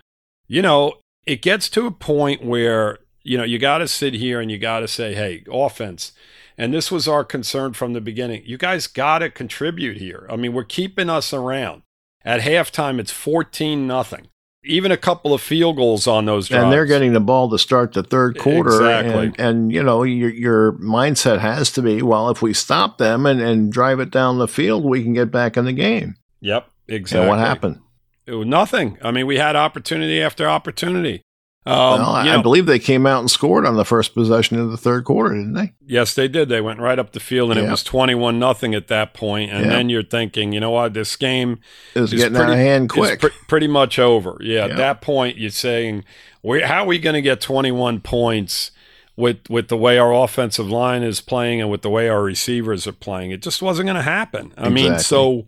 [0.46, 0.94] you know,
[1.26, 4.58] it gets to a point where you know you got to sit here and you
[4.58, 6.12] got to say, hey, offense
[6.58, 8.42] and this was our concern from the beginning.
[8.44, 10.26] You guys got to contribute here.
[10.30, 11.82] I mean, we're keeping us around.
[12.24, 14.28] At halftime, it's 14 nothing.
[14.68, 16.64] Even a couple of field goals on those drives.
[16.64, 18.70] And they're getting the ball to start the third quarter.
[18.70, 19.26] Exactly.
[19.26, 23.26] And, and you know, your, your mindset has to be, well, if we stop them
[23.26, 26.16] and, and drive it down the field, we can get back in the game.
[26.40, 27.20] Yep, exactly.
[27.20, 27.80] And what happened?
[28.26, 28.98] It was nothing.
[29.02, 31.22] I mean, we had opportunity after opportunity.
[31.68, 34.70] Um, well, I, know, believe they came out and scored on the first possession of
[34.70, 35.74] the third quarter, didn't they?
[35.84, 36.48] Yes, they did.
[36.48, 37.66] They went right up the field, and yeah.
[37.66, 39.50] it was twenty-one nothing at that point.
[39.50, 39.72] And yeah.
[39.72, 41.58] then you're thinking, you know what, this game
[41.94, 43.20] is getting pretty, out of hand quick.
[43.20, 44.36] Pr- pretty much over.
[44.40, 46.04] Yeah, yeah, at that point, you're saying,
[46.44, 48.70] how are we going to get twenty-one points?
[49.18, 52.86] With, with the way our offensive line is playing and with the way our receivers
[52.86, 54.52] are playing, it just wasn't going to happen.
[54.58, 54.70] I exactly.
[54.74, 55.46] mean, so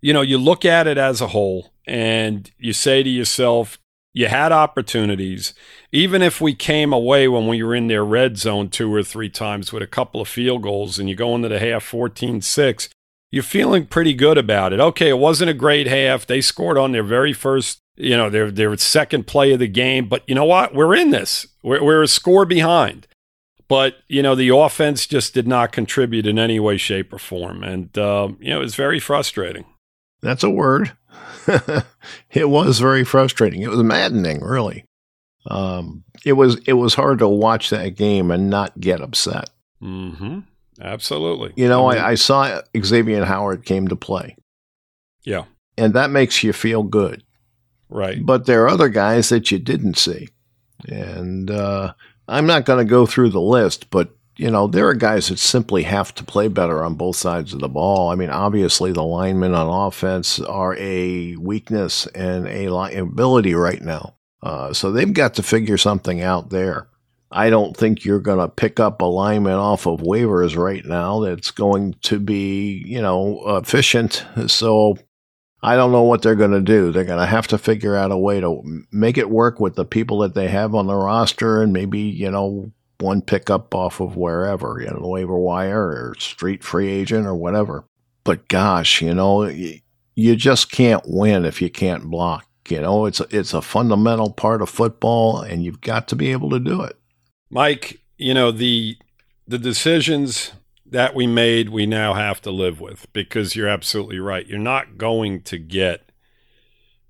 [0.00, 3.78] you know, you look at it as a whole and you say to yourself,
[4.16, 5.52] you had opportunities.
[5.92, 9.28] Even if we came away when we were in their red zone two or three
[9.28, 12.88] times with a couple of field goals and you go into the half 14 6,
[13.30, 14.80] you're feeling pretty good about it.
[14.80, 16.26] Okay, it wasn't a great half.
[16.26, 20.08] They scored on their very first, you know, their, their second play of the game.
[20.08, 20.74] But you know what?
[20.74, 23.06] We're in this, we're, we're a score behind.
[23.68, 27.62] But, you know, the offense just did not contribute in any way, shape, or form.
[27.62, 29.66] And, uh, you know, it was very frustrating.
[30.22, 30.96] That's a word.
[32.30, 33.62] it was very frustrating.
[33.62, 34.84] It was maddening, really.
[35.48, 39.50] Um, it was it was hard to watch that game and not get upset.
[39.80, 40.40] Hmm.
[40.80, 41.52] Absolutely.
[41.56, 44.36] You know, I, mean, I, I saw Xavier Howard came to play.
[45.24, 45.44] Yeah.
[45.78, 47.22] And that makes you feel good.
[47.88, 48.18] Right.
[48.24, 50.28] But there are other guys that you didn't see.
[50.88, 51.94] And uh,
[52.28, 55.38] I'm not going to go through the list, but you know, there are guys that
[55.38, 58.10] simply have to play better on both sides of the ball.
[58.10, 64.16] I mean, obviously, the linemen on offense are a weakness and a liability right now.
[64.42, 66.88] Uh, so they've got to figure something out there.
[67.30, 71.20] I don't think you're going to pick up a lineman off of waivers right now
[71.20, 74.24] that's going to be, you know, efficient.
[74.46, 74.96] So
[75.62, 76.92] I don't know what they're going to do.
[76.92, 79.84] They're going to have to figure out a way to make it work with the
[79.84, 84.16] people that they have on the roster and maybe, you know, one pickup off of
[84.16, 87.84] wherever, you know, waiver wire or street free agent or whatever.
[88.24, 92.46] But gosh, you know, you just can't win if you can't block.
[92.68, 96.32] You know, it's a, it's a fundamental part of football, and you've got to be
[96.32, 96.96] able to do it.
[97.48, 98.96] Mike, you know the
[99.46, 100.52] the decisions
[100.84, 104.46] that we made, we now have to live with because you're absolutely right.
[104.46, 106.10] You're not going to get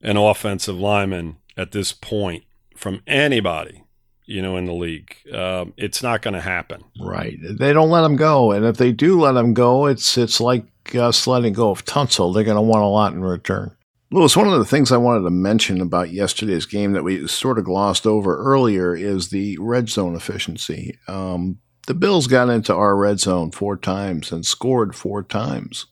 [0.03, 2.45] an offensive lineman at this point
[2.75, 3.86] from anybody
[4.27, 5.17] you know, in the league.
[5.33, 6.85] Um, it's not going to happen.
[7.01, 7.39] Right.
[7.41, 10.67] They don't let them go, and if they do let them go, it's it's like
[10.95, 12.35] us letting go of Tunsil.
[12.35, 13.77] They're going to want a lot in return.
[14.13, 17.59] Lewis, one of the things I wanted to mention about yesterday's game that we sort
[17.59, 20.99] of glossed over earlier is the red zone efficiency.
[21.09, 21.59] Um,
[21.89, 25.87] the Bills got into our red zone four times and scored four times.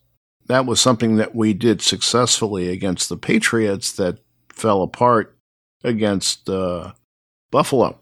[0.46, 4.18] That was something that we did successfully against the Patriots that
[4.48, 5.36] fell apart
[5.82, 6.92] against uh,
[7.50, 7.98] Buffalo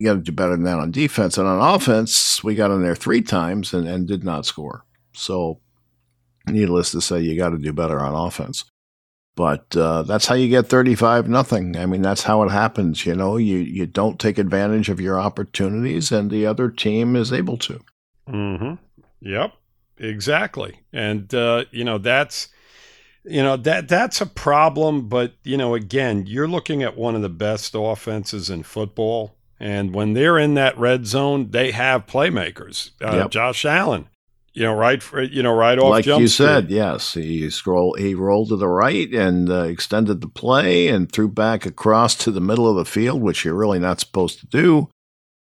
[0.00, 1.36] you got to do better than that on defense.
[1.36, 4.84] And on offense, we got in there three times and, and did not score.
[5.12, 5.60] So,
[6.46, 8.64] needless to say, you got to do better on offense.
[9.36, 11.76] But uh, that's how you get 35 nothing.
[11.76, 13.04] I mean, that's how it happens.
[13.04, 17.32] You know, you, you don't take advantage of your opportunities, and the other team is
[17.32, 17.80] able to.
[18.26, 18.74] Mm-hmm.
[19.20, 19.52] Yep.
[19.98, 20.80] Exactly.
[20.94, 22.48] And uh, you know that's
[23.22, 25.08] you know that that's a problem.
[25.08, 29.94] But you know, again, you're looking at one of the best offenses in football and
[29.94, 32.92] when they're in that red zone, they have playmakers.
[33.04, 33.30] Uh, yep.
[33.30, 34.08] Josh Allen,
[34.54, 35.90] you know, right, for, you know, right off.
[35.90, 40.28] Like you said, yes, he scroll, he rolled to the right and uh, extended the
[40.28, 44.00] play and threw back across to the middle of the field, which you're really not
[44.00, 44.88] supposed to do,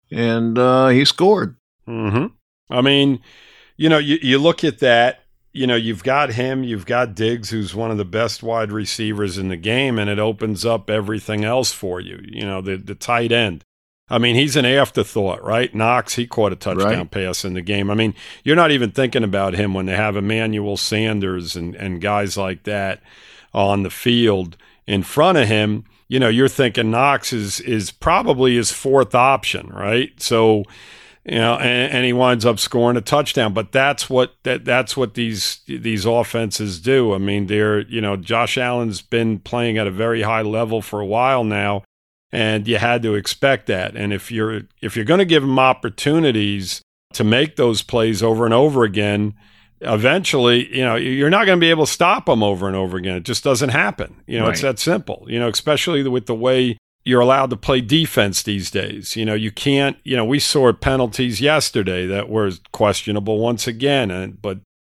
[0.10, 1.58] and uh, he scored.
[1.86, 2.28] hmm
[2.70, 3.20] I mean,
[3.76, 5.24] you know, you, you look at that.
[5.54, 9.40] You know, you've got him, you've got Diggs, who's one of the best wide receivers
[9.40, 12.20] in the game, and it opens up everything else for you.
[12.24, 13.64] You know, the the tight end
[14.10, 15.74] I mean, he's an afterthought, right?
[15.76, 17.12] Knox, he caught a touchdown right.
[17.12, 17.92] pass in the game.
[17.92, 22.00] I mean, you're not even thinking about him when they have Emmanuel Sanders and, and
[22.00, 23.02] guys like that
[23.54, 25.84] on the field in front of him.
[26.08, 30.10] You know, you're thinking Knox is is probably his fourth option, right?
[30.22, 30.64] So,
[31.26, 33.54] you know, and, and he winds up scoring a touchdown.
[33.54, 37.14] But that's what that that's what these these offenses do.
[37.14, 41.02] I mean, they're you know, Josh Allen's been playing at a very high level for
[41.02, 41.84] a while now
[42.32, 43.96] and you had to expect that.
[43.96, 46.82] And if you're if you're going to give them opportunities
[47.14, 49.34] to make those plays over and over again,
[49.82, 52.98] eventually, you know, you're not going to be able to stop them over and over
[52.98, 53.18] again.
[53.18, 54.22] It just doesn't happen.
[54.28, 54.54] You know, right.
[54.54, 55.26] it's that simple.
[55.28, 59.16] You know, especially with the way you're allowed to play defense these days.
[59.16, 64.12] You know, you can't, you know, we saw penalties yesterday that were questionable once again,
[64.12, 64.60] and but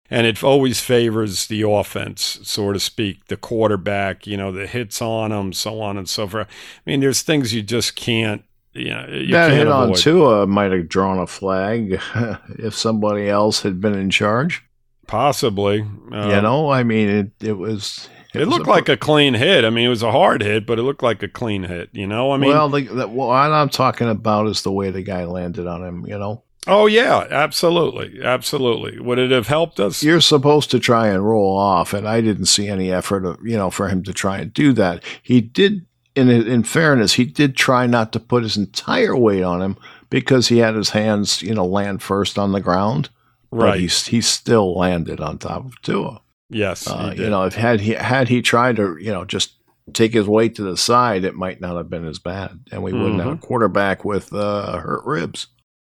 [0.10, 5.02] and it always favors the offense, so to speak, the quarterback, you know, the hits
[5.02, 6.48] on him, so on and so forth.
[6.48, 8.44] I mean, there's things you just can't,
[8.74, 9.90] you know, you that hit avoid.
[9.90, 12.00] on Tua might have drawn a flag
[12.60, 14.64] if somebody else had been in charge.
[15.08, 15.82] Possibly.
[16.12, 18.10] Uh, you know, I mean, it, it was.
[18.34, 19.64] It, it looked a, like a clean hit.
[19.64, 21.90] I mean, it was a hard hit, but it looked like a clean hit.
[21.94, 25.02] You know, I mean, well, the, the, what I'm talking about is the way the
[25.02, 26.06] guy landed on him.
[26.06, 29.00] You know, Oh yeah, absolutely, absolutely.
[29.00, 30.04] Would it have helped us?
[30.04, 33.58] You're supposed to try and roll off, and I didn't see any effort, of, you
[33.58, 35.04] know, for him to try and do that.
[35.24, 39.62] He did, in in fairness, he did try not to put his entire weight on
[39.62, 39.78] him
[40.10, 43.10] because he had his hands, you know, land first on the ground.
[43.52, 43.72] Right.
[43.72, 46.22] But he he still landed on top of Tua.
[46.50, 46.88] Yes.
[46.88, 49.54] Uh, you know, if had he had he tried to, you know, just
[49.94, 52.92] take his weight to the side, it might not have been as bad, and we
[52.92, 53.02] mm-hmm.
[53.02, 53.46] wouldn't have a mm-hmm.
[53.46, 55.48] quarterback with uh, hurt ribs.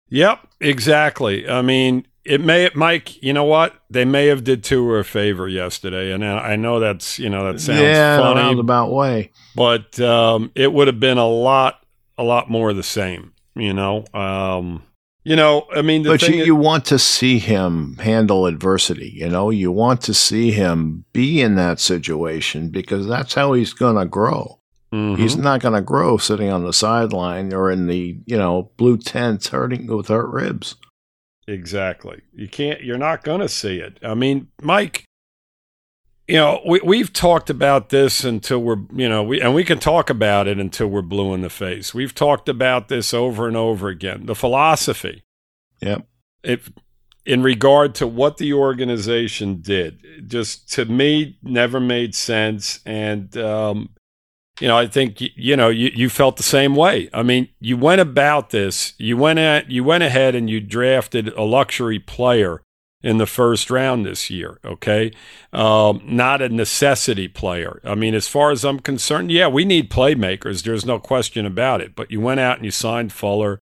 [0.09, 1.47] Yep, exactly.
[1.47, 3.21] I mean, it may, Mike.
[3.23, 3.73] You know what?
[3.89, 7.59] They may have did Tua a favor yesterday, and I know that's you know that
[7.59, 11.83] sounds yeah, funny, roundabout way, but um, it would have been a lot,
[12.17, 13.33] a lot more the same.
[13.55, 14.83] You know, um,
[15.23, 15.65] you know.
[15.73, 19.09] I mean, but you, you want to see him handle adversity.
[19.09, 23.73] You know, you want to see him be in that situation because that's how he's
[23.73, 24.58] going to grow.
[24.93, 25.21] Mm-hmm.
[25.21, 28.97] He's not going to grow sitting on the sideline or in the you know blue
[28.97, 30.75] tent hurting with hurt ribs.
[31.47, 32.21] Exactly.
[32.33, 32.83] You can't.
[32.83, 33.99] You're not going to see it.
[34.03, 35.03] I mean, Mike.
[36.27, 39.79] You know, we we've talked about this until we're you know we and we can
[39.79, 41.93] talk about it until we're blue in the face.
[41.93, 44.25] We've talked about this over and over again.
[44.25, 45.23] The philosophy.
[45.81, 46.05] Yep.
[46.43, 46.71] If
[47.25, 53.37] in regard to what the organization did, just to me never made sense and.
[53.37, 53.89] Um,
[54.59, 57.09] you know, I think you know you, you felt the same way.
[57.13, 58.93] I mean, you went about this.
[58.97, 62.61] You went at you went ahead and you drafted a luxury player
[63.01, 64.59] in the first round this year.
[64.65, 65.11] Okay,
[65.53, 67.81] um, not a necessity player.
[67.83, 70.63] I mean, as far as I'm concerned, yeah, we need playmakers.
[70.63, 71.95] There's no question about it.
[71.95, 73.59] But you went out and you signed Fuller.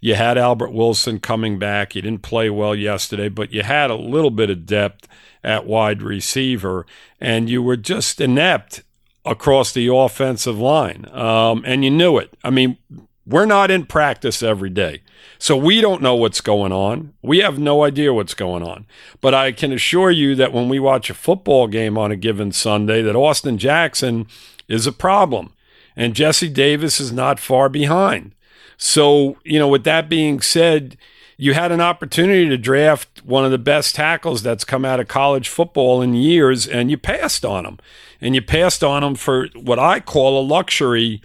[0.00, 1.92] You had Albert Wilson coming back.
[1.92, 5.08] He didn't play well yesterday, but you had a little bit of depth
[5.42, 6.86] at wide receiver,
[7.20, 8.84] and you were just inept
[9.30, 11.06] across the offensive line.
[11.12, 12.36] Um, and you knew it.
[12.42, 12.78] I mean,
[13.26, 15.02] we're not in practice every day.
[15.38, 17.12] So we don't know what's going on.
[17.22, 18.86] We have no idea what's going on.
[19.20, 22.50] But I can assure you that when we watch a football game on a given
[22.52, 24.26] Sunday, that Austin Jackson
[24.66, 25.52] is a problem.
[25.94, 28.32] And Jesse Davis is not far behind.
[28.76, 30.96] So, you know, with that being said,
[31.40, 35.06] you had an opportunity to draft one of the best tackles that's come out of
[35.06, 37.78] college football in years, and you passed on him
[38.20, 41.22] and you passed on them for what I call a luxury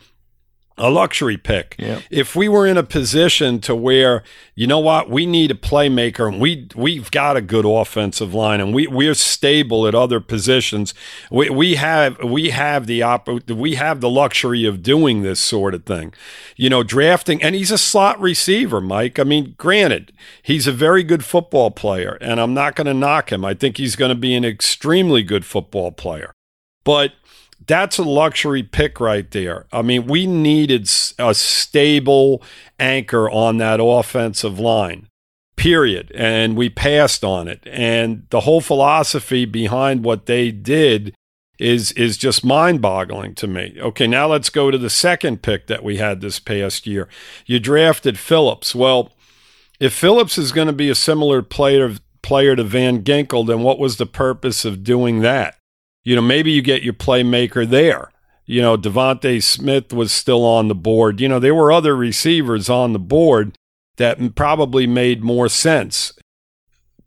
[0.77, 1.75] a luxury pick.
[1.77, 2.03] Yep.
[2.09, 4.23] If we were in a position to where,
[4.55, 8.59] you know what, we need a playmaker and we we've got a good offensive line
[8.59, 10.93] and we we're stable at other positions.
[11.29, 15.73] We we have we have the op- we have the luxury of doing this sort
[15.73, 16.13] of thing.
[16.55, 19.19] You know, drafting and he's a slot receiver, Mike.
[19.19, 23.31] I mean, granted, he's a very good football player and I'm not going to knock
[23.31, 23.45] him.
[23.45, 26.33] I think he's going to be an extremely good football player.
[26.83, 27.13] But
[27.67, 29.65] that's a luxury pick right there.
[29.71, 32.41] I mean, we needed a stable
[32.79, 35.07] anchor on that offensive line,
[35.55, 36.11] period.
[36.15, 37.61] And we passed on it.
[37.65, 41.13] And the whole philosophy behind what they did
[41.59, 43.77] is is just mind-boggling to me.
[43.79, 47.07] Okay, now let's go to the second pick that we had this past year.
[47.45, 48.73] You drafted Phillips.
[48.73, 49.11] Well,
[49.79, 53.77] if Phillips is going to be a similar player player to Van Ginkel, then what
[53.79, 55.57] was the purpose of doing that?
[56.03, 58.11] You know, maybe you get your playmaker there.
[58.45, 61.21] You know, DeVonta Smith was still on the board.
[61.21, 63.57] You know, there were other receivers on the board
[63.97, 66.13] that probably made more sense.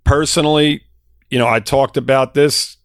[0.04, 0.84] Personally,
[1.28, 2.76] you know, I talked about this.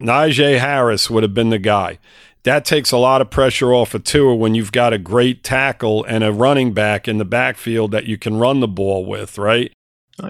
[0.00, 1.98] Najee Harris would have been the guy.
[2.44, 6.04] that takes a lot of pressure off of Tua when you've got a great tackle
[6.04, 9.72] and a running back in the backfield that you can run the ball with, right?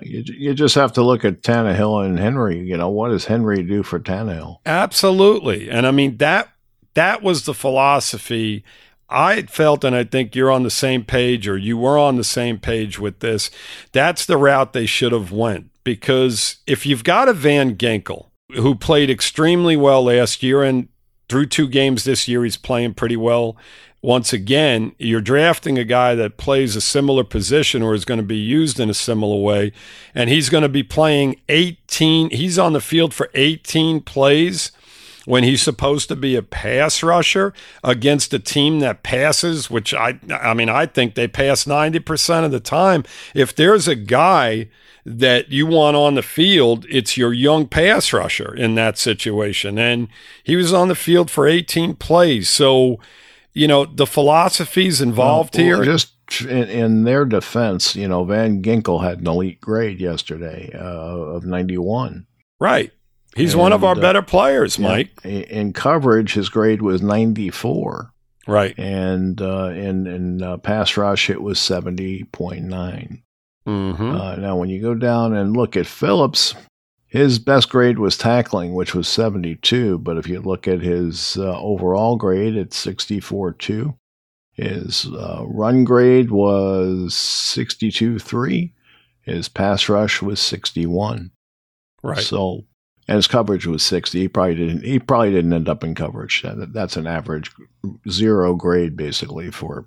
[0.03, 2.59] You, you just have to look at Tannehill and Henry.
[2.59, 4.59] You know, what does Henry do for Tannehill?
[4.67, 5.71] Absolutely.
[5.71, 6.49] And I mean, that
[6.95, 8.65] that was the philosophy
[9.11, 12.25] I felt, and I think you're on the same page, or you were on the
[12.25, 13.51] same page with this.
[13.93, 18.75] That's the route they should have went because if you've got a Van Ginkel who
[18.75, 20.89] played extremely well last year and
[21.29, 23.57] through two games this year, he's playing pretty well.
[24.01, 28.27] Once again, you're drafting a guy that plays a similar position or is going to
[28.27, 29.73] be used in a similar way,
[30.15, 32.31] and he's going to be playing 18.
[32.31, 34.71] He's on the field for 18 plays
[35.25, 37.53] when he's supposed to be a pass rusher
[37.85, 42.51] against a team that passes, which I I mean I think they pass 90% of
[42.51, 43.05] the time.
[43.35, 44.69] If there's a guy
[45.05, 49.79] that you want on the field, it's your young pass rusher in that situation.
[49.79, 50.09] And
[50.45, 52.49] he was on the field for 18 plays.
[52.49, 52.99] So,
[53.55, 55.85] you know, the philosophies involved well, here.
[55.85, 60.79] Just in, in, their defense, you know, Van Ginkel had an elite grade yesterday uh,
[60.79, 62.27] of 91.
[62.61, 62.93] Right.
[63.37, 65.25] He's and, one of our uh, better players, Mike.
[65.25, 68.13] In coverage, his grade was 94.
[68.47, 68.79] Right.
[68.79, 73.23] And uh, in, in uh, pass rush, it was 70.9.
[73.67, 74.03] Mm-hmm.
[74.03, 76.55] Uh, now, when you go down and look at Phillips,
[77.09, 79.99] his best grade was tackling, which was 72.
[79.99, 83.97] But if you look at his uh, overall grade, it's 64.2.
[84.53, 88.73] His uh, run grade was 62.3.
[89.23, 91.31] His pass rush was 61.
[92.03, 92.19] Right.
[92.19, 92.67] So,
[93.07, 94.21] and his coverage was 60.
[94.21, 94.85] He probably didn't.
[94.85, 96.45] He probably didn't end up in coverage.
[96.45, 97.51] That's an average
[98.09, 99.87] zero grade, basically, for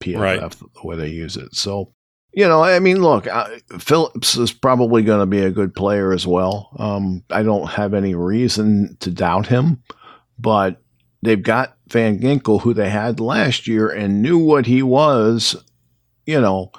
[0.00, 0.50] PFF right.
[0.50, 1.54] the way they use it.
[1.54, 1.92] So,
[2.36, 6.12] you know, I mean, look, uh, Phillips is probably going to be a good player
[6.12, 6.70] as well.
[6.78, 9.82] Um, I don't have any reason to doubt him,
[10.38, 10.82] but
[11.22, 15.56] they've got Van Ginkel, who they had last year and knew what he was,
[16.26, 16.72] you know.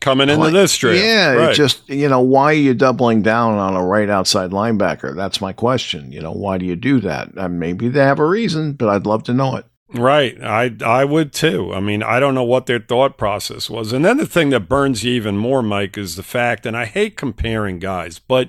[0.00, 1.02] Coming into this draft.
[1.02, 1.56] Yeah, right.
[1.56, 5.16] just, you know, why are you doubling down on a right outside linebacker?
[5.16, 6.12] That's my question.
[6.12, 7.30] You know, why do you do that?
[7.38, 9.64] Uh, maybe they have a reason, but I'd love to know it.
[9.94, 10.42] Right.
[10.42, 11.72] I I would too.
[11.72, 13.92] I mean, I don't know what their thought process was.
[13.92, 16.84] And then the thing that burns you even more, Mike, is the fact, and I
[16.84, 18.48] hate comparing guys, but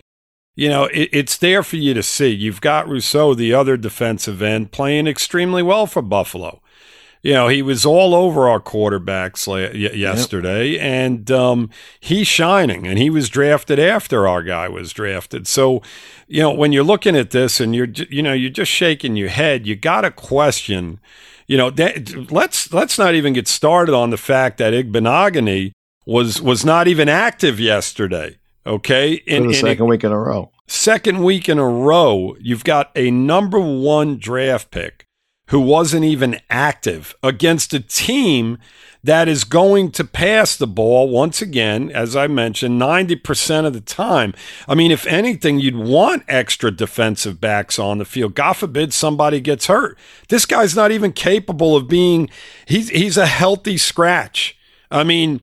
[0.55, 2.29] you know, it, it's there for you to see.
[2.29, 6.61] You've got Rousseau, the other defensive end, playing extremely well for Buffalo.
[7.21, 10.81] You know, he was all over our quarterbacks yesterday, yep.
[10.81, 12.85] and um, he's shining.
[12.85, 15.47] And he was drafted after our guy was drafted.
[15.47, 15.81] So,
[16.27, 19.29] you know, when you're looking at this and you're, you know, you're just shaking your
[19.29, 20.99] head, you got to question
[21.47, 25.71] you know, that, let's let's not even get started on the fact that Igbinoghene
[26.05, 28.37] was was not even active yesterday.
[28.67, 30.51] Okay, in, For the second week in a row.
[30.67, 35.05] Second week in a row, you've got a number one draft pick
[35.49, 38.57] who wasn't even active against a team
[39.05, 43.81] that is going to pass the ball once again, as I mentioned, 90% of the
[43.81, 44.33] time.
[44.67, 48.33] I mean, if anything, you'd want extra defensive backs on the field.
[48.33, 49.97] God forbid somebody gets hurt.
[50.29, 52.29] This guy's not even capable of being,
[52.65, 54.57] he's, he's a healthy scratch.
[54.89, 55.39] I mean,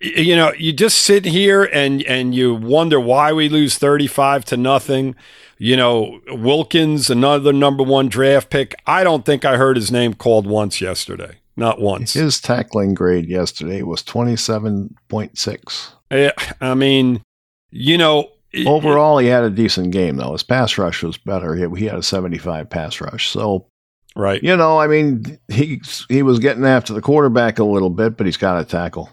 [0.00, 4.56] you know, you just sit here and and you wonder why we lose 35 to
[4.56, 5.14] nothing.
[5.58, 8.74] You know, Wilkins, another number 1 draft pick.
[8.86, 11.38] I don't think I heard his name called once yesterday.
[11.56, 12.12] Not once.
[12.12, 15.92] His tackling grade yesterday was 27.6.
[16.10, 17.22] Yeah, I mean,
[17.70, 18.30] you know,
[18.66, 20.32] overall he had a decent game though.
[20.32, 21.54] His pass rush was better.
[21.54, 23.28] He, he had a 75 pass rush.
[23.28, 23.66] So
[24.16, 24.42] Right.
[24.42, 28.24] You know, I mean, he he was getting after the quarterback a little bit, but
[28.24, 29.10] he's got to tackle.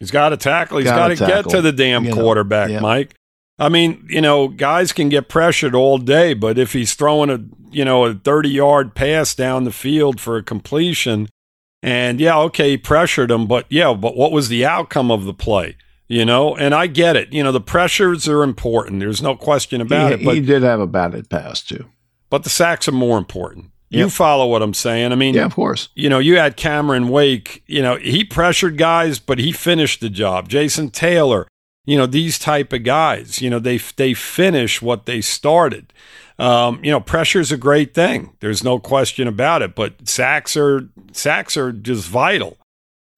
[0.00, 0.78] He's got to tackle.
[0.78, 2.80] He's got to get to the damn you quarterback, yeah.
[2.80, 3.14] Mike.
[3.60, 7.44] I mean, you know, guys can get pressured all day, but if he's throwing a,
[7.70, 11.28] you know, a 30-yard pass down the field for a completion,
[11.82, 15.34] and yeah, okay, he pressured him, but yeah, but what was the outcome of the
[15.34, 15.76] play?
[16.08, 17.32] You know, and I get it.
[17.32, 18.98] You know, the pressures are important.
[18.98, 20.24] There's no question about he, it.
[20.24, 21.86] But he did have a batted pass too.
[22.28, 23.70] But the sacks are more important.
[23.90, 23.98] Yep.
[23.98, 25.10] You follow what I'm saying.
[25.10, 25.88] I mean, yeah, of course.
[25.94, 27.62] You know, you had Cameron Wake.
[27.66, 30.48] You know, he pressured guys, but he finished the job.
[30.48, 31.48] Jason Taylor.
[31.86, 33.40] You know, these type of guys.
[33.40, 35.92] You know, they they finish what they started.
[36.40, 38.32] Um, you know, pressure is a great thing.
[38.40, 39.74] There's no question about it.
[39.74, 42.56] But sacks are sacks are just vital,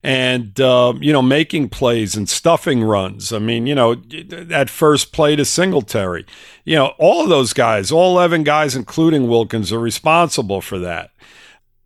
[0.03, 3.31] and uh, you know, making plays and stuffing runs.
[3.31, 6.25] I mean, you know, that first play to Singletary.
[6.65, 11.11] You know, all of those guys, all eleven guys, including Wilkins, are responsible for that.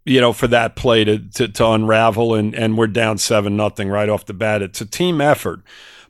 [0.06, 3.90] You know, for that play to to, to unravel, and and we're down seven nothing
[3.90, 4.64] right off the bat.
[4.64, 5.62] It's a team effort.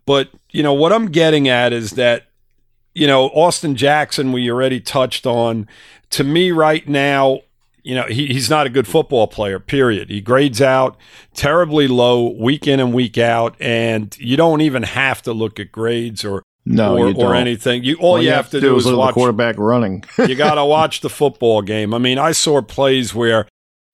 [0.05, 2.27] But you know what I'm getting at is that
[2.97, 5.67] you know, Austin Jackson, we already touched on.
[6.11, 7.41] To me, right now,
[7.83, 10.09] you know, he, he's not a good football player, period.
[10.09, 10.97] He grades out
[11.35, 15.71] terribly low week in and week out, and you don't even have to look at
[15.71, 17.83] grades or no, or, or anything.
[17.83, 20.03] You all, all you, have, have to do, do is watch the quarterback running.
[20.17, 21.93] you got to watch the football game.
[21.93, 23.47] I mean, I saw plays where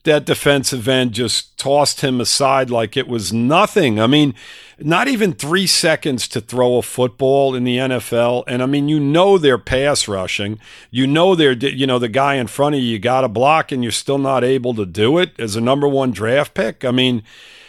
[0.03, 3.99] that defensive end just tossed him aside like it was nothing.
[3.99, 4.35] I mean,
[4.79, 8.43] not even three seconds to throw a football in the NFL.
[8.47, 10.59] And I mean, you know they're pass rushing.
[10.91, 13.71] You know they're, you know, the guy in front of you, you got a block
[13.71, 16.83] and you're still not able to do it as a number one draft pick.
[16.83, 17.23] I mean,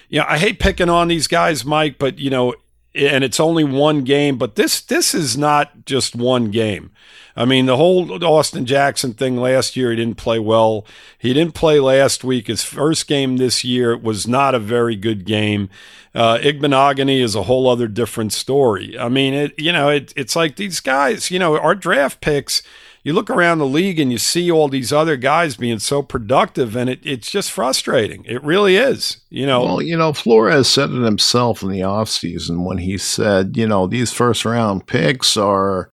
[0.08, 2.54] you know, I hate picking on these guys, Mike, but, you know,
[2.94, 6.90] and it's only one game, but this this is not just one game.
[7.36, 10.86] I mean, the whole Austin Jackson thing last year, he didn't play well.
[11.18, 12.46] He didn't play last week.
[12.46, 15.68] His first game this year was not a very good game.
[16.14, 18.96] Uh, Igbinoghene is a whole other different story.
[18.96, 22.62] I mean, it you know, it, it's like these guys, you know, our draft picks–
[23.04, 26.74] you look around the league and you see all these other guys being so productive,
[26.74, 28.24] and it, it's just frustrating.
[28.24, 29.18] It really is.
[29.28, 29.62] You know.
[29.62, 33.86] Well, you know, Flores said it himself in the offseason when he said, you know,
[33.86, 35.90] these first round picks are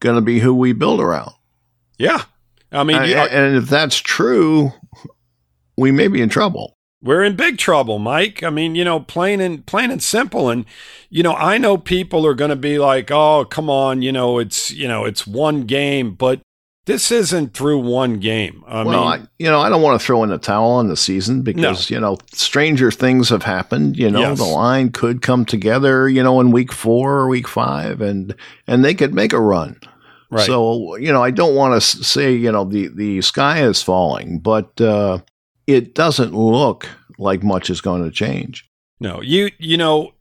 [0.00, 1.32] going to be who we build around.
[1.96, 2.24] Yeah.
[2.72, 4.72] I mean, and, and if that's true,
[5.76, 6.74] we may be in trouble.
[7.00, 8.42] We're in big trouble, Mike.
[8.42, 10.50] I mean, you know, plain and plain and simple.
[10.50, 10.64] And
[11.08, 14.40] you know, I know people are going to be like, "Oh, come on, you know,
[14.40, 16.40] it's you know, it's one game," but
[16.88, 18.64] this isn't through one game.
[18.66, 20.88] I well, mean, I, you know, I don't want to throw in the towel on
[20.88, 21.94] the season because no.
[21.94, 23.98] you know stranger things have happened.
[23.98, 24.38] You know, yes.
[24.38, 26.08] the line could come together.
[26.08, 28.34] You know, in week four or week five, and
[28.66, 29.78] and they could make a run.
[30.30, 30.46] Right.
[30.46, 34.38] So you know, I don't want to say you know the the sky is falling,
[34.38, 35.18] but uh,
[35.66, 38.66] it doesn't look like much is going to change.
[38.98, 40.14] No, you you know,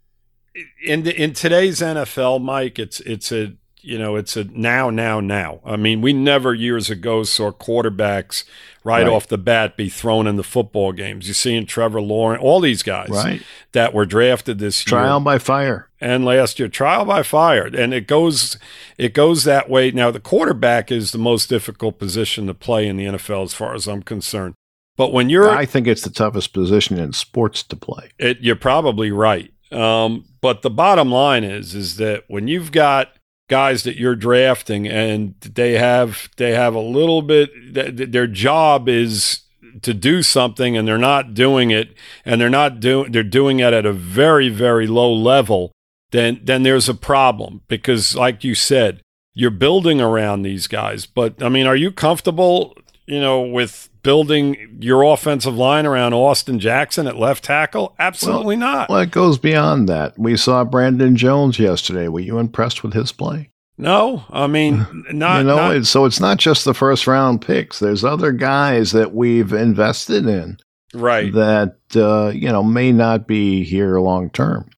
[0.86, 3.54] in the, in today's NFL, Mike, it's it's a
[3.88, 5.62] you know, it's a now, now, now.
[5.64, 8.44] I mean, we never years ago saw quarterbacks
[8.84, 11.28] right, right, off the bat be thrown in the football games.
[11.28, 13.42] You're seeing Trevor Lawrence, all these guys right.
[13.72, 15.08] that were drafted this trial year.
[15.08, 15.90] Trial by fire.
[16.02, 17.66] And last year, trial by fire.
[17.66, 18.58] And it goes
[18.98, 19.92] it goes that way.
[19.92, 23.74] Now the quarterback is the most difficult position to play in the NFL as far
[23.74, 24.54] as I'm concerned.
[24.98, 28.10] But when you're I think it's the toughest position in sports to play.
[28.20, 29.54] It, you're probably right.
[29.72, 33.17] Um, but the bottom line is is that when you've got
[33.50, 37.50] guys that you're drafting and they have they have a little bit
[38.12, 39.42] their job is
[39.82, 41.96] to do something and they're not doing it
[42.26, 45.72] and they're not doing they're doing it at a very very low level
[46.12, 47.62] then then there's a problem.
[47.68, 49.02] Because like you said
[49.34, 52.76] you're building around these guys but i mean are you comfortable
[53.08, 57.96] you know with building your offensive line around Austin Jackson at left tackle?
[57.98, 58.90] Absolutely well, not.
[58.90, 60.18] Well, it goes beyond that.
[60.18, 62.08] We saw Brandon Jones yesterday.
[62.08, 63.50] Were you impressed with his play?
[63.78, 65.40] No, I mean, not.
[65.40, 67.80] you know, not, it's, so it's not just the first round picks.
[67.80, 70.58] There's other guys that we've invested in,
[70.94, 71.32] right?
[71.34, 74.70] That uh, you know may not be here long term.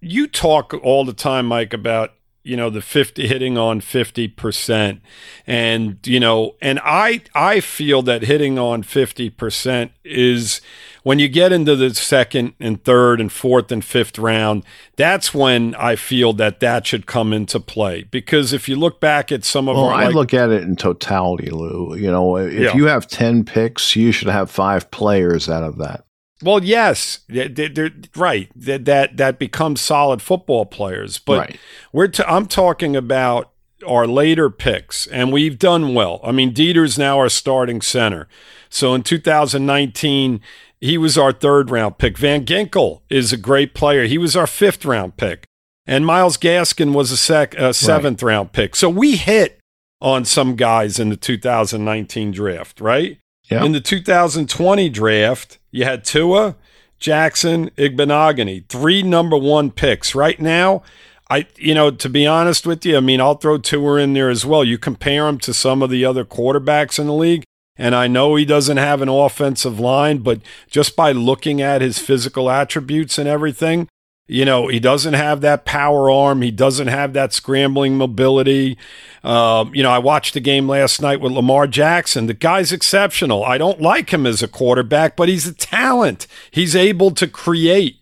[0.00, 2.12] You talk all the time, Mike, about
[2.48, 5.00] you know the 50 hitting on 50%
[5.46, 10.62] and you know and i i feel that hitting on 50% is
[11.02, 14.64] when you get into the second and third and fourth and fifth round
[14.96, 18.04] that's when i feel that that should come into play.
[18.04, 20.62] Because if you look back at some of well, our, i like, look at it
[20.62, 21.94] in totality lou.
[21.94, 22.74] You know if yeah.
[22.74, 26.04] you have 10 picks you should have five players out of that
[26.42, 28.50] well, yes, they're, they're, right.
[28.54, 31.18] That that that becomes solid football players.
[31.18, 31.60] But right.
[31.92, 33.50] we're t- I'm talking about
[33.86, 36.20] our later picks, and we've done well.
[36.22, 38.28] I mean, Deiter's now our starting center.
[38.68, 40.40] So in 2019,
[40.80, 42.16] he was our third round pick.
[42.16, 44.04] Van Ginkel is a great player.
[44.04, 45.44] He was our fifth round pick,
[45.86, 48.32] and Myles Gaskin was a sec a seventh right.
[48.32, 48.76] round pick.
[48.76, 49.58] So we hit
[50.00, 53.18] on some guys in the 2019 draft, right?
[53.50, 53.64] Yeah.
[53.64, 56.56] In the 2020 draft, you had Tua,
[56.98, 60.14] Jackson, Igbinoghene, three number one picks.
[60.14, 60.82] Right now,
[61.30, 64.30] I, you know, to be honest with you, I mean, I'll throw Tua in there
[64.30, 64.64] as well.
[64.64, 67.44] You compare him to some of the other quarterbacks in the league,
[67.76, 70.40] and I know he doesn't have an offensive line, but
[70.70, 73.88] just by looking at his physical attributes and everything,
[74.28, 76.42] you know, he doesn't have that power arm.
[76.42, 78.76] He doesn't have that scrambling mobility.
[79.24, 82.26] Um, you know, I watched the game last night with Lamar Jackson.
[82.26, 83.42] The guy's exceptional.
[83.42, 86.26] I don't like him as a quarterback, but he's a talent.
[86.50, 87.96] He's able to create.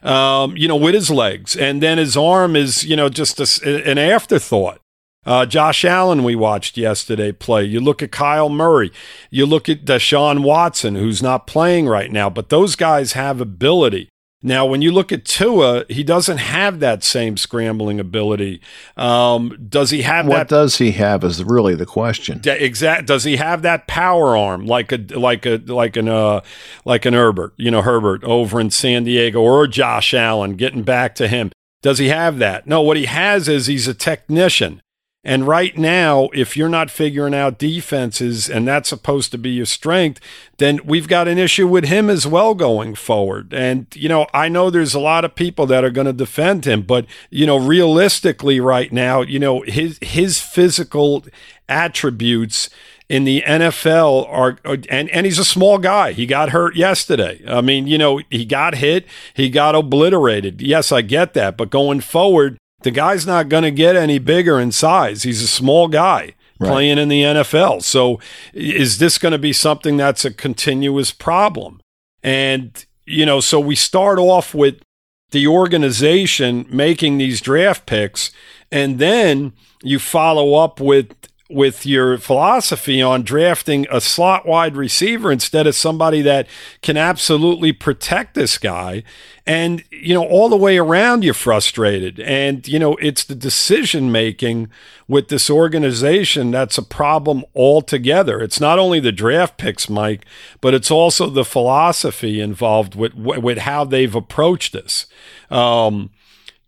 [0.00, 3.90] Um, you know, with his legs, and then his arm is, you know, just a,
[3.90, 4.80] an afterthought.
[5.26, 7.64] Uh, Josh Allen, we watched yesterday play.
[7.64, 8.92] You look at Kyle Murray.
[9.28, 14.08] You look at Deshaun Watson, who's not playing right now, but those guys have ability.
[14.40, 18.60] Now, when you look at Tua, he doesn't have that same scrambling ability.
[18.96, 20.48] Um, does he have what that?
[20.48, 22.40] does he have is really the question.
[22.44, 23.06] Exact.
[23.06, 26.42] Does he have that power arm like a like a like an uh
[26.84, 30.54] like an Herbert, you know Herbert over in San Diego or Josh Allen?
[30.54, 31.50] Getting back to him,
[31.82, 32.64] does he have that?
[32.64, 32.80] No.
[32.80, 34.82] What he has is he's a technician.
[35.24, 39.66] And right now, if you're not figuring out defenses and that's supposed to be your
[39.66, 40.20] strength,
[40.58, 43.52] then we've got an issue with him as well going forward.
[43.52, 46.66] And, you know, I know there's a lot of people that are going to defend
[46.66, 51.24] him, but, you know, realistically right now, you know, his his physical
[51.68, 52.70] attributes
[53.08, 54.58] in the NFL are
[54.88, 56.12] and and he's a small guy.
[56.12, 57.42] He got hurt yesterday.
[57.46, 60.62] I mean, you know, he got hit, he got obliterated.
[60.62, 64.60] Yes, I get that, but going forward, the guy's not going to get any bigger
[64.60, 65.22] in size.
[65.24, 66.70] He's a small guy right.
[66.70, 67.82] playing in the NFL.
[67.82, 68.20] So
[68.52, 71.80] is this going to be something that's a continuous problem?
[72.22, 74.80] And, you know, so we start off with
[75.30, 78.30] the organization making these draft picks,
[78.72, 79.52] and then
[79.82, 85.74] you follow up with with your philosophy on drafting a slot wide receiver instead of
[85.74, 86.46] somebody that
[86.82, 89.02] can absolutely protect this guy.
[89.46, 92.20] And, you know, all the way around, you're frustrated.
[92.20, 94.68] And, you know, it's the decision making
[95.08, 98.42] with this organization that's a problem altogether.
[98.42, 100.26] It's not only the draft picks, Mike,
[100.60, 105.06] but it's also the philosophy involved with, with how they've approached this.
[105.50, 106.10] Um,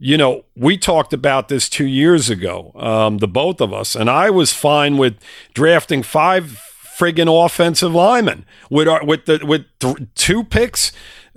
[0.02, 4.08] you know, we talked about this two years ago, um, the both of us, and
[4.08, 5.18] I was fine with
[5.52, 6.58] drafting five
[6.98, 10.90] friggin' offensive linemen with our, with the with th- two picks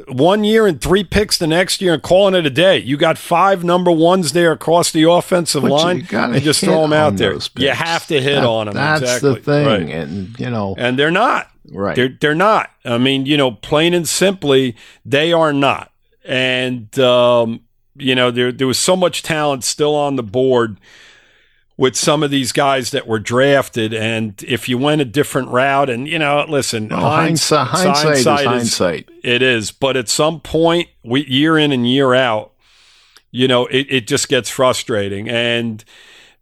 [0.08, 2.78] one year and three picks the next year and calling it a day.
[2.78, 6.08] You got five number ones there across the offensive but line.
[6.34, 7.38] You just throw them out there.
[7.58, 8.76] You have to hit that, on them.
[8.76, 9.34] That's exactly.
[9.36, 9.90] the thing, right.
[9.90, 11.50] and you know, and they're not.
[11.70, 11.98] Right.
[11.98, 12.70] They're they're not.
[12.86, 15.92] I mean, you know, plain and simply, they are not.
[16.26, 17.62] And um,
[17.96, 20.80] you know, there there was so much talent still on the board
[21.76, 25.90] with some of these guys that were drafted, and if you went a different route,
[25.90, 29.10] and you know, listen, well, hindsight, hindsight, hindsight, is hindsight.
[29.24, 32.54] It is, but at some point, we, year in and year out,
[33.32, 35.84] you know, it, it just gets frustrating, and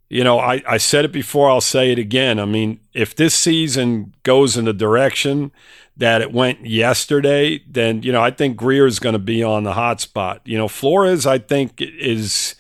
[0.10, 2.38] you know, I, I said it before, I'll say it again.
[2.38, 5.54] I mean, if this season goes in the direction
[6.02, 9.66] that it went yesterday, then, you know, I think Grier is going to be on
[9.66, 10.42] the hot spot.
[10.46, 12.56] You know, Flores, I think, is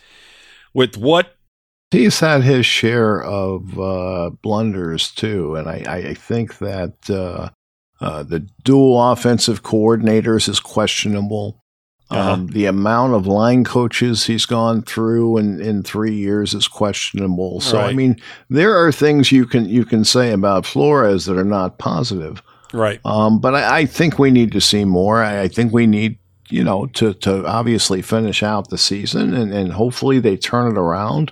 [0.75, 1.35] with what.
[1.89, 5.55] He's had his share of uh, blunders too.
[5.55, 7.49] And I, I think that uh,
[7.99, 11.63] uh, the dual offensive coordinators is questionable.
[12.11, 12.33] Uh-huh.
[12.33, 17.59] Um, the amount of line coaches he's gone through in, in three years is questionable.
[17.59, 17.89] So Right.
[17.89, 18.17] I mean,
[18.51, 22.43] there are things you can you can say about Flores that are not positive.
[22.73, 22.99] Right.
[23.05, 25.21] Um, but I, I think we need to see more.
[25.21, 26.17] I, I think we need
[26.49, 30.77] you know to to obviously finish out the season and, and hopefully they turn it
[30.77, 31.31] around.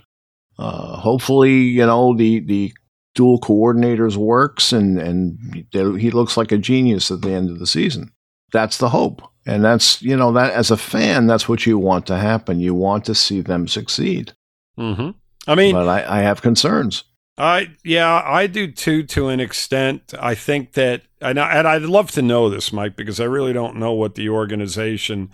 [0.57, 2.73] Uh, hopefully you know the the
[3.15, 7.67] dual coordinators works and and he looks like a genius at the end of the
[7.67, 8.11] season.
[8.51, 9.21] That's the hope.
[9.45, 12.59] And that's, you know, that as a fan, that's what you want to happen.
[12.59, 14.33] You want to see them succeed.
[14.77, 15.11] hmm
[15.47, 17.03] I mean, But I, I have concerns.
[17.37, 20.13] I yeah, I do too to an extent.
[20.19, 23.53] I think that and I, and I'd love to know this, Mike, because I really
[23.53, 25.29] don't know what the organization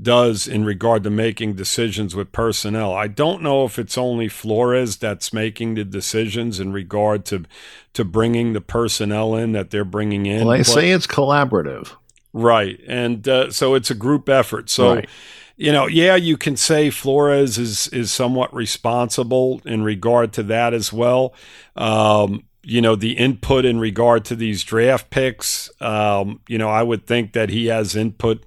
[0.00, 2.92] does in regard to making decisions with personnel.
[2.94, 7.44] I don't know if it's only Flores that's making the decisions in regard to
[7.92, 10.46] to bringing the personnel in that they're bringing in.
[10.46, 11.92] Well, they say it's collaborative.
[12.32, 12.80] Right.
[12.88, 14.68] And uh, so it's a group effort.
[14.68, 15.08] So, Right.
[15.56, 20.74] you know, yeah, you can say Flores is is somewhat responsible in regard to that
[20.74, 21.34] as well.
[21.76, 26.82] Um, you know, the input in regard to these draft picks, um, you know, I
[26.82, 28.44] would think that he has input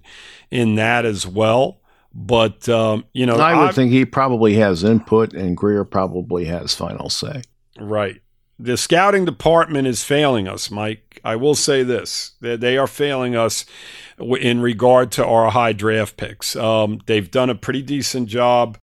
[0.51, 1.79] in that as well.
[2.13, 6.45] But, um, you know, I would I've- think he probably has input and Grier probably
[6.45, 7.41] has final say.
[7.79, 8.21] Right.
[8.59, 11.19] The scouting department is failing us, Mike.
[11.23, 13.65] I will say this: they, they are failing us
[14.19, 16.55] in regard to our high draft picks.
[16.55, 18.79] Um, they've done a pretty decent job.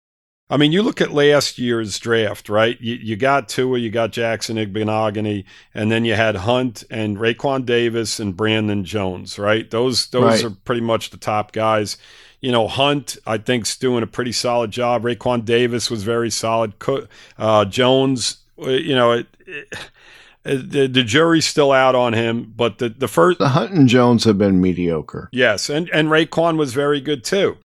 [0.51, 2.79] I mean, you look at last year's draft, right?
[2.81, 7.65] You, you got Tua, you got Jackson Igbinoghene, and then you had Hunt and Raekwon
[7.65, 9.69] Davis and Brandon Jones, right?
[9.71, 10.43] Those those Right.
[10.43, 11.97] are pretty much the top guys.
[12.41, 15.03] You know, Hunt, I think, is doing a pretty solid job.
[15.03, 16.73] Raekwon Davis was very solid.
[17.37, 22.79] Uh, Jones, uh, you know, it, it, the, the jury's still out on him, but
[22.79, 25.29] the, the first, The Hunt and Jones have been mediocre.
[25.31, 27.57] yes, and, and Raekwon was very good too.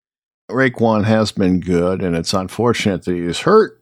[0.51, 3.81] Raekwon has been good, and it's unfortunate that he's hurt.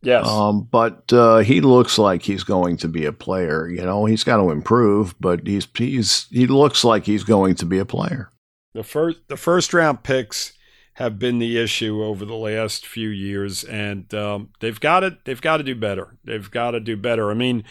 [0.00, 0.26] Yes.
[0.26, 3.68] Um, but uh, he looks like he's going to be a player.
[3.68, 7.66] You know, he's got to improve, but he's he's he looks like he's going to
[7.66, 8.30] be a player.
[8.74, 10.52] The first the first round picks
[10.98, 15.24] have been the issue over the last few years, and um, they've got it.
[15.24, 16.16] they've got to do better.
[16.24, 17.30] They've got to do better.
[17.30, 17.62] I mean,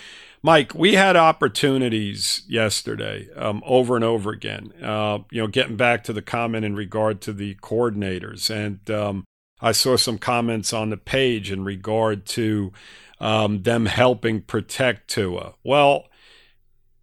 [0.41, 4.71] Mike, we had opportunities yesterday um, over and over again.
[4.81, 9.25] Uh, you know, getting back to the comment in regard to the coordinators, and um,
[9.59, 12.71] I saw some comments on the page in regard to
[13.19, 15.55] um, them helping protect Tua.
[15.65, 16.05] Well,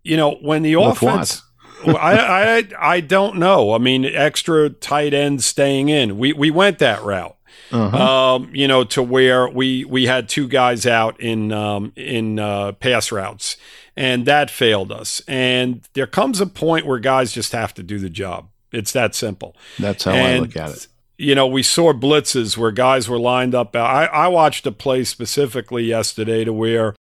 [0.02, 1.42] you know, when the With offense.
[1.86, 3.72] I, I I don't know.
[3.72, 6.18] I mean, extra tight ends staying in.
[6.18, 7.36] We we went that route.
[7.70, 8.34] Uh-huh.
[8.36, 12.72] Um, you know, to where we we had two guys out in um, in uh,
[12.72, 13.56] pass routes,
[13.96, 15.22] and that failed us.
[15.26, 18.48] And there comes a point where guys just have to do the job.
[18.72, 19.56] It's that simple.
[19.78, 20.88] That's how I look at it.
[21.16, 23.76] You know, we saw blitzes where guys were lined up.
[23.76, 26.96] I, I watched a play specifically yesterday to where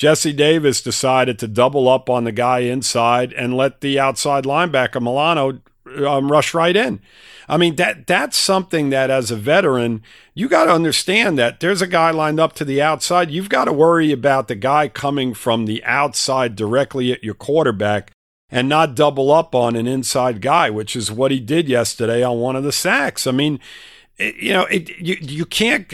[0.00, 4.98] Jesse Davis decided to double up on the guy inside and let the outside linebacker
[4.98, 5.60] Milano
[6.06, 7.02] um, rush right in.
[7.46, 11.82] I mean that that's something that as a veteran you got to understand that there's
[11.82, 13.30] a guy lined up to the outside.
[13.30, 18.10] You've got to worry about the guy coming from the outside directly at your quarterback
[18.50, 22.38] and not double up on an inside guy, which is what he did yesterday on
[22.38, 23.26] one of the sacks.
[23.26, 23.60] I mean,
[24.20, 25.92] you know, it, you you can't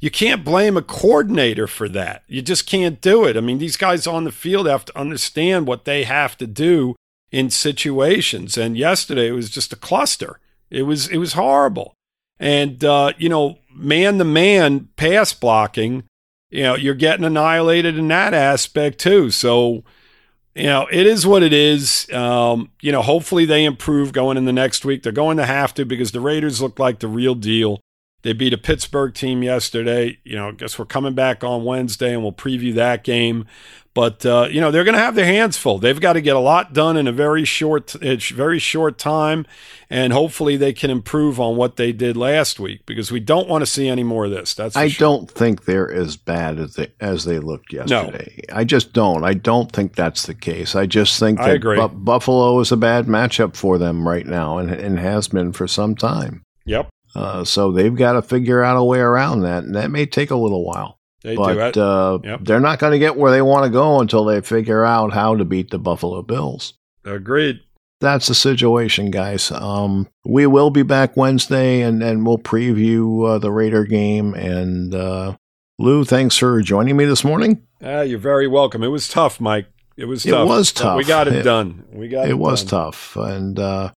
[0.00, 2.22] you can't blame a coordinator for that.
[2.26, 3.36] You just can't do it.
[3.36, 6.94] I mean, these guys on the field have to understand what they have to do
[7.30, 8.56] in situations.
[8.56, 10.40] And yesterday it was just a cluster.
[10.70, 11.94] It was it was horrible.
[12.38, 16.04] And uh, you know, man to man pass blocking,
[16.50, 19.30] you know, you're getting annihilated in that aspect too.
[19.30, 19.84] So
[20.58, 22.10] you know, it is what it is.
[22.12, 25.02] Um, you know, hopefully they improve going in the next week.
[25.02, 27.80] They're going to have to because the Raiders look like the real deal.
[28.22, 30.18] They beat a Pittsburgh team yesterday.
[30.24, 33.46] You know, I guess we're coming back on Wednesday and we'll preview that game.
[33.98, 35.78] But uh, you know, they're going to have their hands full.
[35.78, 39.44] They've got to get a lot done in a very short, it's very short time,
[39.90, 43.62] and hopefully they can improve on what they did last week because we don't want
[43.62, 44.54] to see any more of this.
[44.54, 45.04] That's I sure.
[45.04, 48.40] don't think they're as bad as they as they looked yesterday.
[48.48, 48.56] No.
[48.56, 49.24] I just don't.
[49.24, 50.76] I don't think that's the case.
[50.76, 51.60] I just think that.
[51.60, 55.66] Bu- Buffalo is a bad matchup for them right now, and and has been for
[55.66, 56.44] some time.
[56.66, 60.06] Yep, Uh, so they've got to figure out a way around that, and that may
[60.06, 60.98] take a little while.
[61.22, 61.42] they do.
[61.42, 62.40] but uh, Yep.
[62.42, 65.34] they're not going to get where they want to go until they figure out how
[65.36, 66.74] to beat the Buffalo Bills.
[67.04, 67.60] Agreed.
[68.00, 69.50] That's the situation, guys.
[69.50, 74.34] Um, we will be back Wednesday, and, and we'll preview uh, the Raider game.
[74.34, 75.36] And uh,
[75.80, 77.62] Lou, thanks for joining me this morning.
[77.82, 78.84] Ah, you're very welcome.
[78.84, 79.66] It was tough, Mike.
[79.96, 80.42] It was tough.
[80.42, 80.96] It was tough.
[80.96, 81.82] We got it, It- done.
[81.92, 82.22] We got it.
[82.28, 82.30] Done.
[82.30, 82.70] It was done.
[82.84, 83.90] tough, and uh,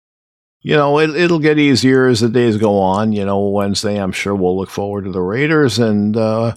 [0.61, 3.13] you know it, it'll get easier as the days go on.
[3.13, 5.79] You know, Wednesday, I'm sure we'll look forward to the Raiders.
[5.79, 6.55] And uh,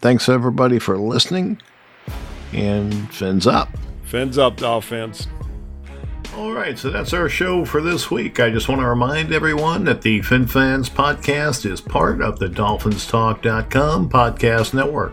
[0.00, 1.60] thanks everybody for listening.
[2.52, 3.68] And fins up.
[4.04, 5.28] Fins up, Dolphins.
[6.36, 8.38] All right, so that's our show for this week.
[8.38, 14.08] I just want to remind everyone that the FinFans podcast is part of the DolphinsTalk.com
[14.08, 15.12] podcast network.